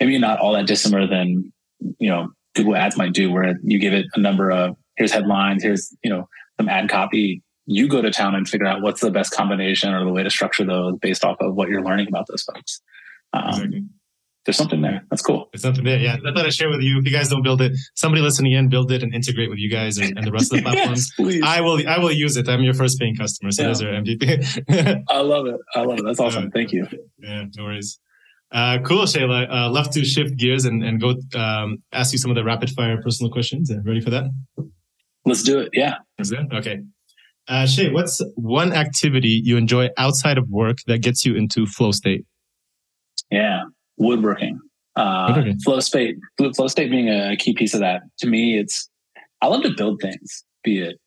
[0.05, 1.51] Maybe not all that dissimilar than,
[1.99, 5.63] you know, Google ads might do where you give it a number of here's headlines,
[5.63, 9.11] here's, you know, some ad copy you go to town and figure out what's the
[9.11, 12.25] best combination or the way to structure those based off of what you're learning about
[12.27, 12.81] those folks.
[13.33, 13.83] Um, exactly.
[14.45, 15.03] There's something there.
[15.09, 15.49] That's cool.
[15.51, 15.97] There's something there.
[15.97, 16.17] Yeah.
[16.23, 16.99] I thought I'd share with you.
[16.99, 19.71] If you guys don't build it, somebody listening in, build it and integrate with you
[19.71, 21.11] guys and, and the rest of the platforms.
[21.17, 22.47] yes, I will, I will use it.
[22.47, 23.49] I'm your first paying customer.
[23.49, 23.67] So yeah.
[23.69, 25.03] there's our MVP.
[25.09, 25.59] I love it.
[25.73, 26.05] I love it.
[26.05, 26.51] That's awesome.
[26.51, 26.87] Thank you.
[27.17, 27.45] Yeah.
[27.57, 27.99] No worries.
[28.55, 29.51] Uh, cool, Shayla.
[29.51, 32.69] Uh, love to shift gears and, and go um, ask you some of the rapid
[32.69, 33.69] fire personal questions.
[33.69, 34.23] Uh, ready for that?
[35.25, 35.71] Let's do it.
[35.73, 35.95] Yeah.
[36.19, 36.39] Is it.
[36.53, 36.79] Okay.
[37.49, 41.91] Uh, Shay, what's one activity you enjoy outside of work that gets you into flow
[41.91, 42.25] state?
[43.29, 43.63] Yeah,
[43.97, 44.59] woodworking.
[44.95, 45.59] Uh, woodworking.
[45.59, 46.15] Flow state,
[46.55, 48.03] flow state being a key piece of that.
[48.19, 48.89] To me, it's
[49.41, 50.97] I love to build things, be it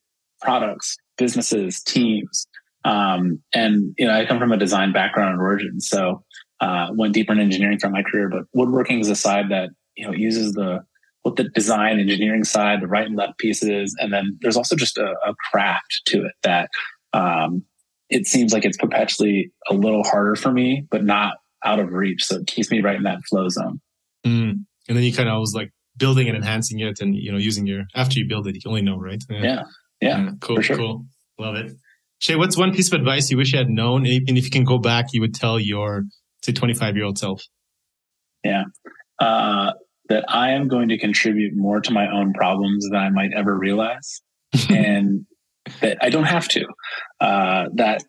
[0.43, 2.47] products, businesses, teams.
[2.85, 6.23] Um, and you know, I come from a design background and origin, so
[6.61, 8.29] uh, went deeper in engineering throughout my career.
[8.29, 10.85] But woodworking is a side that you know uses the
[11.25, 14.99] with the design engineering side, the right and left pieces, and then there's also just
[14.99, 16.71] a, a craft to it that
[17.13, 17.65] um,
[18.09, 22.25] it seems like it's perpetually a little harder for me, but not out of reach.
[22.25, 23.81] So it keeps me right in that flow zone.
[24.25, 24.65] Mm.
[24.89, 27.67] And then you kind of was like building and enhancing it, and you know using
[27.67, 29.23] your after you build it, you only know, right?
[29.29, 29.63] Yeah, yeah,
[30.01, 30.19] yeah.
[30.19, 30.31] yeah.
[30.41, 30.77] cool, sure.
[30.77, 31.07] cool,
[31.39, 31.73] love it.
[32.21, 34.65] Shay, what's one piece of advice you wish you had known, and if you can
[34.65, 36.05] go back, you would tell your
[36.49, 37.43] say 25 year old self?
[38.45, 38.65] Yeah.
[39.19, 39.73] Uh,
[40.09, 43.57] that I am going to contribute more to my own problems than I might ever
[43.57, 44.23] realize.
[44.71, 45.27] and
[45.81, 46.65] that I don't have to.
[47.21, 48.03] Uh, that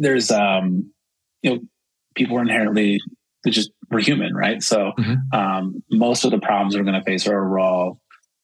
[0.00, 0.92] there's, um,
[1.42, 1.60] you know,
[2.14, 3.00] people are inherently
[3.48, 4.62] just we're human, right?
[4.62, 5.14] So mm-hmm.
[5.38, 7.92] um, most of the problems we're going to face are raw.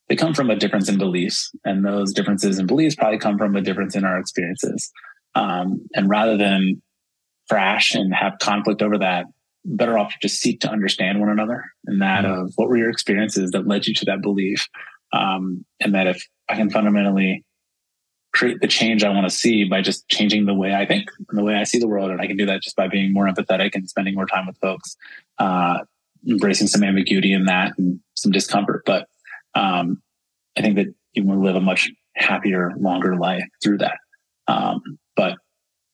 [0.08, 3.54] they come from a difference in beliefs, and those differences in beliefs probably come from
[3.56, 4.90] a difference in our experiences.
[5.34, 6.80] Um, and rather than
[7.48, 9.26] crash and have conflict over that,
[9.64, 12.42] better off to just seek to understand one another and that mm-hmm.
[12.44, 14.68] of what were your experiences that led you to that belief.
[15.12, 17.44] Um, and that if I can fundamentally
[18.32, 21.38] create the change I want to see by just changing the way I think and
[21.38, 22.10] the way I see the world.
[22.10, 24.58] And I can do that just by being more empathetic and spending more time with
[24.58, 24.96] folks,
[25.38, 25.78] uh,
[26.28, 28.82] embracing some ambiguity in that and some discomfort.
[28.84, 29.06] But,
[29.54, 30.02] um,
[30.58, 33.98] I think that you will live a much happier, longer life through that.
[34.48, 35.36] Um, but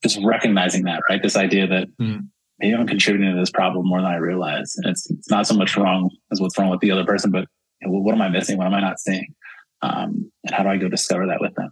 [0.03, 1.23] just recognizing that, right?
[1.23, 2.21] This idea that mm.
[2.59, 4.75] maybe I'm contributing to this problem more than I realize.
[4.77, 7.47] And it's, it's not so much wrong as what's wrong with the other person, but
[7.81, 8.59] you know, what am I missing?
[8.59, 9.35] What am I not seeing?
[9.83, 11.71] Um, and how do I go discover that with them?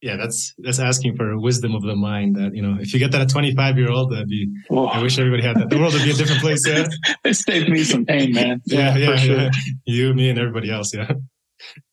[0.00, 2.36] yeah, that's that's asking for wisdom of the mind.
[2.36, 4.46] That you know, if you get that at 25 year old, that'd be.
[4.70, 4.86] Oh.
[4.86, 5.70] I wish everybody had that.
[5.70, 6.66] The world would be a different place.
[6.66, 6.86] Yeah,
[7.24, 8.62] it saved me some pain, man.
[8.64, 9.36] Yeah, yeah, yeah, sure.
[9.36, 9.50] yeah,
[9.86, 10.94] You, me, and everybody else.
[10.94, 11.10] Yeah,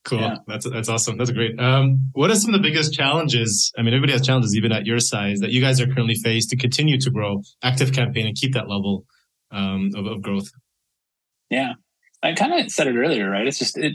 [0.04, 0.20] cool.
[0.20, 0.36] Yeah.
[0.46, 1.16] That's that's awesome.
[1.18, 1.58] That's great.
[1.60, 3.72] Um, what are some of the biggest challenges?
[3.76, 6.50] I mean, everybody has challenges, even at your size, that you guys are currently faced
[6.50, 9.04] to continue to grow Active Campaign and keep that level
[9.50, 10.50] um, of, of growth.
[11.50, 11.74] Yeah,
[12.22, 13.46] I kind of said it earlier, right?
[13.46, 13.94] It's just it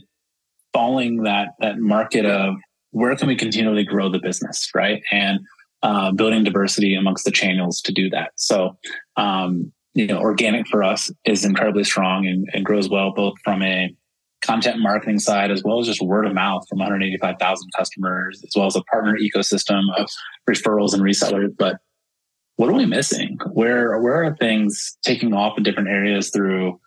[0.74, 2.56] falling that that market of
[2.92, 5.02] where can we continually grow the business, right?
[5.12, 5.40] And
[5.84, 8.32] uh, building diversity amongst the channels to do that.
[8.36, 8.78] So,
[9.18, 13.64] um, you know, organic for us is incredibly strong and, and, grows well, both from
[13.64, 13.94] a
[14.42, 18.66] content marketing side as well as just word of mouth from 185,000 customers, as well
[18.66, 20.10] as a partner ecosystem of
[20.50, 21.56] referrals and resellers.
[21.58, 21.78] But
[22.56, 23.38] what are we missing?
[23.52, 26.80] Where where are things taking off in different areas through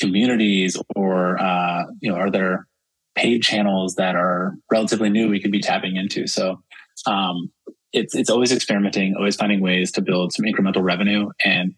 [0.00, 2.66] communities, or uh, you know, are there
[3.16, 6.26] paid channels that are relatively new we could be tapping into.
[6.26, 6.62] So
[7.06, 7.50] um,
[7.92, 11.74] it's it's always experimenting, always finding ways to build some incremental revenue, and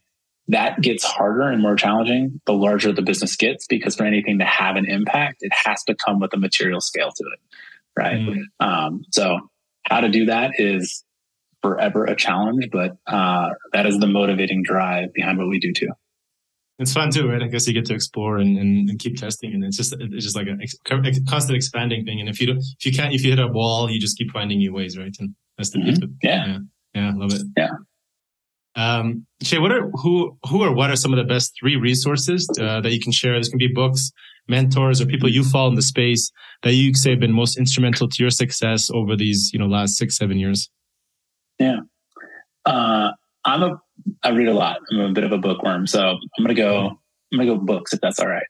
[0.48, 4.44] that gets harder and more challenging the larger the business gets because for anything to
[4.44, 7.40] have an impact, it has to come with a material scale to it,
[7.96, 8.18] right?
[8.18, 8.42] Mm.
[8.60, 9.38] Um, so
[9.84, 11.04] how to do that is
[11.62, 15.90] forever a challenge, but uh, that is the motivating drive behind what we do too
[16.78, 17.42] it's fun too, right?
[17.42, 20.24] I guess you get to explore and, and, and keep testing, and it's just it's
[20.24, 20.56] just like a,
[20.94, 22.20] a, constant expanding thing.
[22.20, 24.30] And if you don't, if you can't, if you hit a wall, you just keep
[24.30, 25.14] finding new ways, right?
[25.18, 26.04] And that's the mm-hmm.
[26.22, 26.46] yeah.
[26.46, 26.58] yeah,
[26.94, 27.42] yeah, love it.
[27.56, 27.70] Yeah.
[28.74, 32.48] Um, Shay, what are who who or what are some of the best three resources
[32.60, 33.38] uh, that you can share?
[33.38, 34.12] This can be books,
[34.46, 36.30] mentors, or people you follow in the space
[36.62, 39.96] that you say have been most instrumental to your success over these you know last
[39.96, 40.70] six seven years.
[41.58, 41.80] Yeah,
[42.66, 43.10] uh,
[43.44, 43.80] I'm a
[44.22, 44.78] I read a lot.
[44.92, 46.98] I'm a bit of a bookworm, so I'm gonna go.
[47.32, 48.46] I'm gonna go books if that's all right.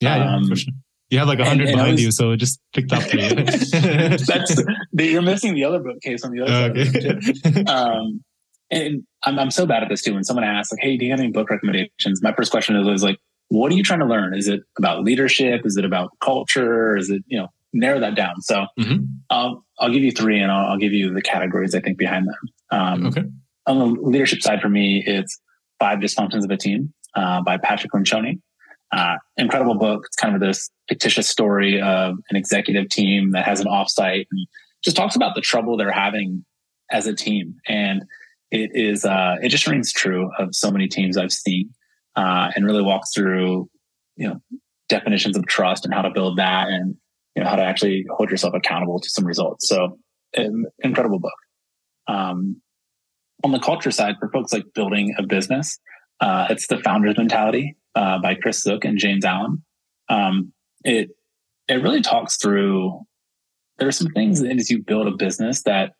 [0.00, 0.74] Yeah, um, yeah sure.
[1.10, 3.02] You have like a hundred behind was, you, so it just picked up.
[3.10, 7.56] that's you're missing the other bookcase on the other oh, side.
[7.56, 7.64] Okay.
[7.64, 8.22] um,
[8.70, 10.14] and I'm I'm so bad at this too.
[10.14, 12.86] When someone asks like, "Hey, do you have any book recommendations?" My first question is
[12.86, 14.34] always like, "What are you trying to learn?
[14.34, 15.62] Is it about leadership?
[15.64, 16.96] Is it about culture?
[16.96, 18.40] Is it you know?" Narrow that down.
[18.40, 19.04] So mm-hmm.
[19.30, 22.26] I'll I'll give you three, and I'll, I'll give you the categories I think behind
[22.26, 22.34] them.
[22.72, 23.22] Um, okay
[23.70, 25.40] on the leadership side for me, it's
[25.78, 28.40] Five Dysfunctions of a Team uh, by Patrick Lencioni.
[28.92, 30.02] Uh, incredible book.
[30.06, 34.46] It's kind of this fictitious story of an executive team that has an offsite and
[34.82, 36.44] just talks about the trouble they're having
[36.90, 37.54] as a team.
[37.68, 38.02] And
[38.50, 41.70] it is, uh, it just rings true of so many teams I've seen,
[42.16, 43.68] uh, and really walks through,
[44.16, 44.40] you know,
[44.88, 46.96] definitions of trust and how to build that and,
[47.36, 49.68] you know, how to actually hold yourself accountable to some results.
[49.68, 49.98] So,
[50.36, 51.32] um, incredible book.
[52.08, 52.60] Um,
[53.44, 55.78] on the culture side, for folks like building a business,
[56.20, 59.64] uh, it's the founder's mentality uh, by Chris Zook and James Allen.
[60.08, 60.52] Um,
[60.84, 61.10] it
[61.68, 63.00] it really talks through.
[63.78, 65.92] There are some things as you build a business that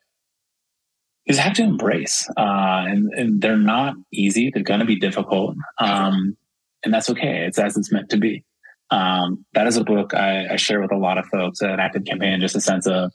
[1.27, 4.51] you just have to embrace, uh, and, and they're not easy.
[4.53, 6.37] They're going to be difficult, um,
[6.85, 7.45] and that's okay.
[7.47, 8.45] It's as it's meant to be.
[8.91, 12.05] Um, that is a book I, I, share with a lot of folks at Active
[12.05, 12.41] Campaign.
[12.41, 13.13] Just a sense of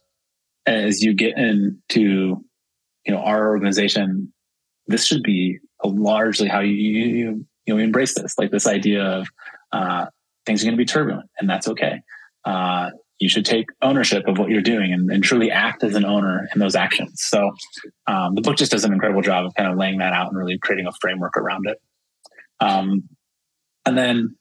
[0.66, 2.46] as you get into
[3.06, 4.34] you know, our organization,
[4.88, 9.28] this should be largely how you, you, you know, embrace this, like this idea of,
[9.72, 10.06] uh,
[10.46, 12.02] things are going to be turbulent and that's okay.
[12.44, 16.04] Uh, you should take ownership of what you're doing and, and, truly act as an
[16.04, 17.22] owner in those actions.
[17.24, 17.52] So,
[18.08, 20.38] um, the book just does an incredible job of kind of laying that out and
[20.38, 21.82] really creating a framework around it.
[22.60, 23.04] Um,
[23.86, 24.36] and then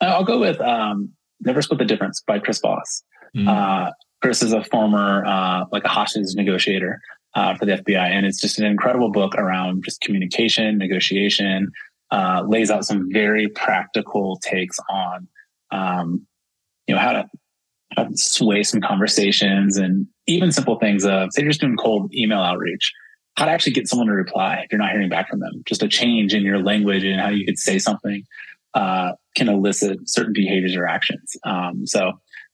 [0.00, 3.02] I'll go with, um, Never Split the Difference by Chris Voss.
[3.36, 3.48] Mm-hmm.
[3.48, 3.90] Uh,
[4.20, 7.00] Chris is a former, uh, like a hostage negotiator
[7.34, 8.10] uh, for the FBI.
[8.10, 11.70] And it's just an incredible book around just communication, negotiation,
[12.10, 15.28] uh, lays out some very practical takes on,
[15.70, 16.26] um,
[16.86, 17.24] you know, how to
[18.14, 22.92] sway some conversations and even simple things of, say, you're just doing cold email outreach,
[23.36, 25.62] how to actually get someone to reply if you're not hearing back from them.
[25.66, 28.24] Just a change in your language and how you could say something
[28.74, 31.36] uh, can elicit certain behaviors or actions.
[31.44, 32.08] Um, so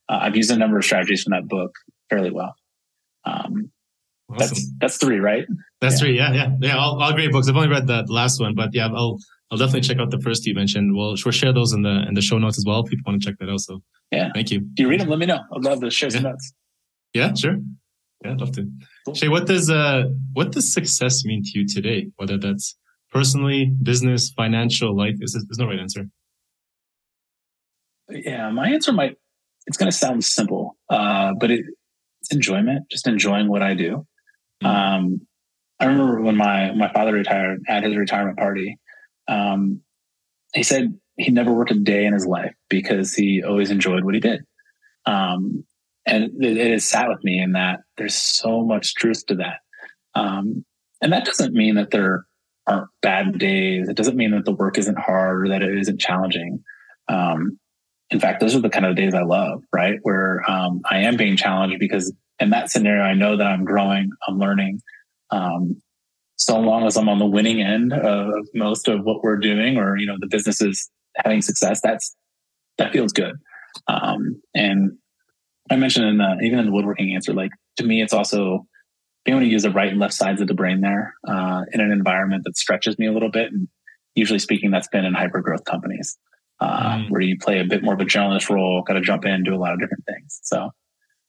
[0.09, 1.73] uh, I've used a number of strategies from that book
[2.09, 2.55] fairly well.
[3.25, 3.71] Um,
[4.31, 4.39] awesome.
[4.39, 5.47] That's that's three, right?
[5.81, 5.99] That's yeah.
[5.99, 6.17] three.
[6.17, 6.77] Yeah, yeah, yeah.
[6.77, 7.49] All, all great books.
[7.49, 9.19] I've only read the last one, but yeah, I'll
[9.51, 10.95] I'll definitely check out the first you mentioned.
[10.95, 12.81] We'll we'll share those in the in the show notes as well.
[12.81, 13.61] If people want to check that out.
[13.61, 14.59] So yeah, thank you.
[14.73, 15.41] If you read them, let me know.
[15.55, 16.53] I'd love to share some notes.
[17.15, 17.57] Yeah, sure.
[18.25, 18.71] Yeah, I'd love to.
[19.07, 19.15] Cool.
[19.15, 22.09] Shay, what does uh what does success mean to you today?
[22.17, 22.77] Whether that's
[23.11, 26.09] personally, business, financial, life, is there's no right answer.
[28.11, 29.17] Yeah, my answer might
[29.69, 31.65] it's going to sound simple, uh, but it,
[32.23, 34.07] it's enjoyment, just enjoying what I do.
[34.63, 34.67] Mm-hmm.
[34.67, 35.21] Um,
[35.79, 38.79] I remember when my my father retired at his retirement party.
[39.29, 39.83] Um,
[40.55, 44.15] he said he never worked a day in his life because he always enjoyed what
[44.15, 44.45] he did.
[45.05, 45.65] Um,
[46.07, 49.59] and it, it, has sat with me in that there's so much truth to that.
[50.15, 50.65] Um,
[51.03, 52.25] and that doesn't mean that there
[52.67, 53.89] aren't bad days.
[53.89, 56.63] It doesn't mean that the work isn't hard or that it isn't challenging.
[57.09, 57.59] Um,
[58.11, 59.99] in fact, those are the kind of days I love, right?
[60.03, 64.11] Where um, I am being challenged because in that scenario, I know that I'm growing,
[64.27, 64.81] I'm learning.
[65.31, 65.83] Um,
[66.39, 69.97] so long as I'm on the winning end of most of what we're doing, or
[69.97, 72.15] you know, the business is having success, that's
[72.79, 73.35] that feels good.
[73.89, 74.93] Um, and
[75.71, 78.67] I mentioned in the even in the woodworking answer, like to me, it's also
[79.25, 81.81] being able to use the right and left sides of the brain there uh, in
[81.81, 83.53] an environment that stretches me a little bit.
[83.53, 83.69] And
[84.15, 86.17] usually speaking, that's been in hyper growth companies
[86.61, 87.11] uh, mm.
[87.11, 89.55] where you play a bit more of a generalist role, got to jump in, do
[89.55, 90.41] a lot of different things.
[90.43, 90.71] So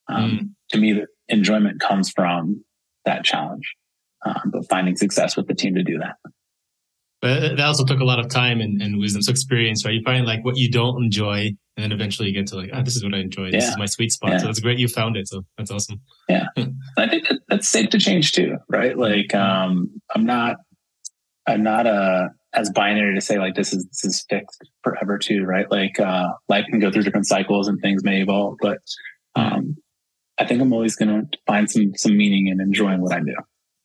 [0.08, 0.48] um, mm.
[0.70, 2.64] to me, the enjoyment comes from
[3.04, 3.74] that challenge,
[4.24, 6.16] um, but finding success with the team to do that.
[7.22, 9.94] But that also took a lot of time and, and wisdom, so experience, right?
[9.94, 12.82] You find like what you don't enjoy, and then eventually you get to like, ah,
[12.82, 13.50] this is what I enjoy.
[13.50, 13.70] This yeah.
[13.70, 14.30] is my sweet spot.
[14.30, 14.38] Yeah.
[14.38, 15.28] So that's great you found it.
[15.28, 16.00] So that's awesome.
[16.30, 16.46] Yeah,
[16.96, 18.96] I think that, that's safe to change too, right?
[18.96, 20.56] Like, um, I'm not,
[21.46, 25.44] I'm not a as binary to say like this is this is fixed forever too,
[25.44, 25.70] right?
[25.70, 28.78] Like uh, life can go through different cycles and things may evolve, but
[29.36, 29.76] um,
[30.38, 33.36] I think I'm always going to find some some meaning in enjoying what I do.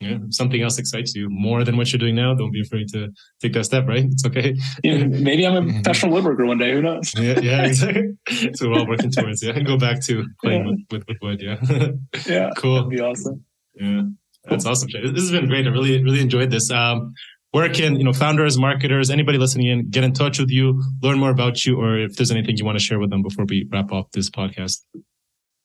[0.05, 2.35] Yeah, something else excites you more than what you're doing now.
[2.35, 3.09] Don't be afraid to
[3.41, 4.05] take that step, right?
[4.05, 4.53] It's okay.
[4.83, 6.73] Yeah, maybe I'm a professional woodworker one day.
[6.73, 7.11] Who knows?
[7.17, 8.09] yeah, yeah, exactly.
[8.53, 9.41] so we're all working towards.
[9.41, 10.97] Yeah, and go back to playing yeah.
[10.97, 11.41] with, with, wood.
[11.41, 11.57] Yeah,
[12.27, 12.75] yeah, cool.
[12.75, 13.43] That'd be awesome.
[13.73, 14.03] Yeah,
[14.43, 14.89] that's awesome.
[14.93, 15.65] This has been great.
[15.65, 16.69] I really, really enjoyed this.
[16.69, 17.13] Um,
[17.51, 21.17] where can you know founders, marketers, anybody listening in get in touch with you, learn
[21.17, 23.67] more about you, or if there's anything you want to share with them before we
[23.71, 24.81] wrap up this podcast?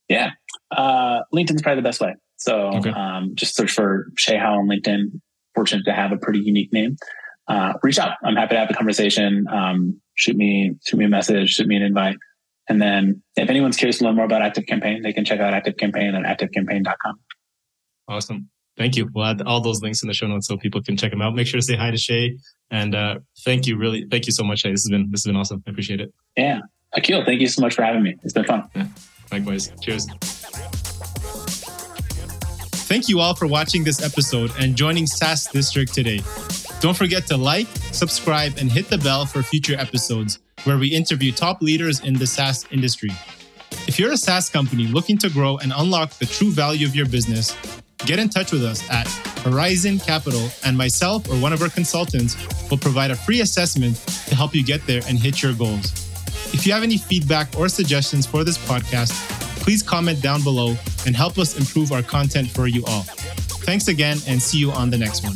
[0.07, 0.31] Yeah,
[0.75, 2.15] uh, LinkedIn's probably the best way.
[2.41, 2.89] So okay.
[2.89, 5.21] um, just search for Shay Howe on LinkedIn.
[5.53, 6.97] Fortunate to have a pretty unique name.
[7.47, 8.13] Uh, reach out.
[8.23, 9.45] I'm happy to have a conversation.
[9.47, 12.15] Um, shoot me, shoot me a message, shoot me an invite.
[12.67, 15.53] And then if anyone's curious to learn more about Active Campaign, they can check out
[15.53, 17.19] Active Campaign at activecampaign.com.
[18.07, 18.49] Awesome.
[18.75, 19.07] Thank you.
[19.13, 21.35] We'll add all those links in the show notes so people can check them out.
[21.35, 22.37] Make sure to say hi to Shay.
[22.71, 24.71] And uh, thank you, really, thank you so much, Shay.
[24.71, 25.61] This has been this has been awesome.
[25.67, 26.11] I appreciate it.
[26.35, 26.61] Yeah,
[26.93, 28.15] Akil, thank you so much for having me.
[28.23, 28.67] It's been fun.
[28.73, 28.87] Yeah.
[29.31, 29.71] Likewise.
[29.81, 30.07] Cheers.
[32.91, 36.19] Thank you all for watching this episode and joining SaaS District today.
[36.81, 41.31] Don't forget to like, subscribe, and hit the bell for future episodes where we interview
[41.31, 43.11] top leaders in the SaaS industry.
[43.87, 47.05] If you're a SaaS company looking to grow and unlock the true value of your
[47.05, 47.55] business,
[47.99, 49.07] get in touch with us at
[49.45, 52.35] Horizon Capital, and myself or one of our consultants
[52.69, 53.95] will provide a free assessment
[54.27, 55.93] to help you get there and hit your goals.
[56.53, 61.15] If you have any feedback or suggestions for this podcast, please comment down below and
[61.15, 63.03] help us improve our content for you all.
[63.63, 65.35] Thanks again and see you on the next one.